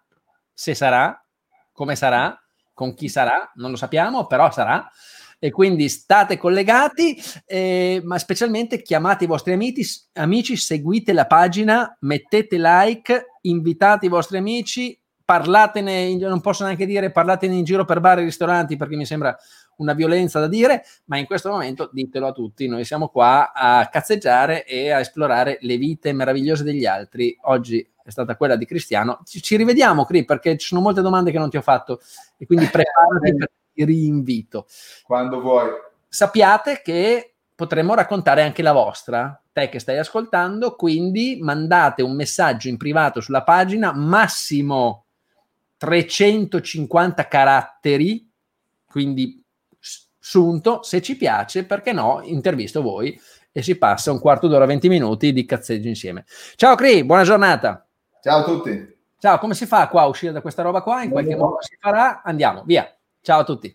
se 0.53 0.75
sarà, 0.75 1.21
come 1.73 1.97
sarà 1.97 2.41
con 2.79 2.95
chi 2.95 3.09
sarà, 3.09 3.51
non 3.57 3.73
lo 3.73 3.77
sappiamo, 3.77 4.29
però 4.29 4.53
sarà. 4.53 4.89
E 5.41 5.51
quindi 5.51 5.89
state 5.89 6.39
collegati, 6.39 7.21
eh, 7.45 8.01
ma 8.05 8.19
specialmente 8.19 8.83
chiamate 8.83 9.25
i 9.25 9.27
vostri 9.27 9.53
amici, 9.53 9.85
amici, 10.13 10.57
seguite 10.57 11.13
la 11.13 11.27
pagina, 11.27 11.97
mettete 12.03 12.57
like, 12.57 13.27
invitate 13.43 14.07
i 14.07 14.09
vostri 14.09 14.39
amici, 14.39 14.97
parlatene, 15.25 16.15
non 16.19 16.41
posso 16.41 16.63
neanche 16.63 16.87
dire 16.87 17.11
parlatene 17.11 17.57
in 17.57 17.65
giro 17.65 17.85
per 17.85 17.99
bar 17.99 18.21
e 18.21 18.23
ristoranti 18.23 18.77
perché 18.77 18.95
mi 18.95 19.05
sembra 19.05 19.37
una 19.79 19.93
violenza 19.93 20.39
da 20.39 20.47
dire, 20.47 20.85
ma 21.07 21.19
in 21.19 21.27
questo 21.27 21.51
momento 21.51 21.91
ditelo 21.93 22.29
a 22.29 22.33
tutti, 22.33 22.69
noi 22.69 22.85
siamo 22.85 23.09
qua 23.09 23.53
a 23.53 23.89
cazzeggiare 23.89 24.65
e 24.65 24.91
a 24.91 25.01
esplorare 25.01 25.59
le 25.63 25.77
vite 25.79 26.13
meravigliose 26.13 26.63
degli 26.63 26.87
altri. 26.87 27.37
Oggi 27.43 27.85
è 28.09 28.11
stata 28.11 28.37
quella 28.37 28.57
di 28.57 28.65
Cristiano. 28.65 29.21
Ci, 29.25 29.43
ci 29.43 29.57
rivediamo, 29.57 30.07
Cri, 30.07 30.25
perché 30.25 30.57
ci 30.57 30.69
sono 30.69 30.81
molte 30.81 31.03
domande 31.03 31.31
che 31.31 31.39
non 31.39 31.51
ti 31.51 31.59
ho 31.59 31.63
fatto 31.63 32.01
e 32.39 32.47
quindi 32.47 32.65
preparati 32.73 33.37
per 33.37 33.51
il 33.75 33.87
rinvito. 33.87 34.67
Quando 35.03 35.41
vuoi. 35.41 35.69
Sappiate 36.09 36.81
che 36.83 37.35
potremmo 37.55 37.95
raccontare 37.95 38.43
anche 38.43 38.63
la 38.63 38.73
vostra, 38.73 39.39
te 39.53 39.69
che 39.69 39.79
stai 39.79 39.99
ascoltando, 39.99 40.75
quindi 40.75 41.39
mandate 41.41 42.03
un 42.03 42.15
messaggio 42.15 42.69
in 42.69 42.79
privato 42.79 43.21
sulla 43.21 43.43
pagina, 43.43 43.93
massimo 43.93 45.05
350 45.77 47.29
caratteri, 47.29 48.27
quindi 48.89 49.45
sunto, 50.19 50.83
se 50.83 51.03
ci 51.03 51.17
piace, 51.17 51.65
perché 51.65 51.93
no, 51.93 52.23
intervisto 52.25 52.81
voi 52.81 53.21
e 53.53 53.63
si 53.63 53.77
passa 53.77 54.13
un 54.13 54.19
quarto 54.19 54.49
d'ora, 54.49 54.65
20 54.65 54.89
minuti 54.89 55.33
di 55.33 55.45
cazzeggio 55.45 55.89
insieme. 55.89 56.25
Ciao 56.55 56.75
Cri, 56.75 57.05
buona 57.05 57.25
giornata. 57.25 57.88
Ciao 58.29 58.41
a 58.41 58.45
tutti. 58.45 58.97
Ciao, 59.19 59.39
come 59.39 59.55
si 59.55 59.65
fa 59.65 59.89
qua 59.89 60.03
a 60.03 60.07
uscire 60.07 60.33
da 60.33 60.43
questa 60.43 60.61
roba 60.61 60.83
qua? 60.83 61.03
In 61.03 61.09
qualche 61.09 61.35
modo 61.35 61.63
si 61.63 61.79
farà? 61.81 62.21
Andiamo, 62.23 62.63
via. 62.67 62.95
Ciao 63.23 63.41
a 63.41 63.45
tutti. 63.45 63.75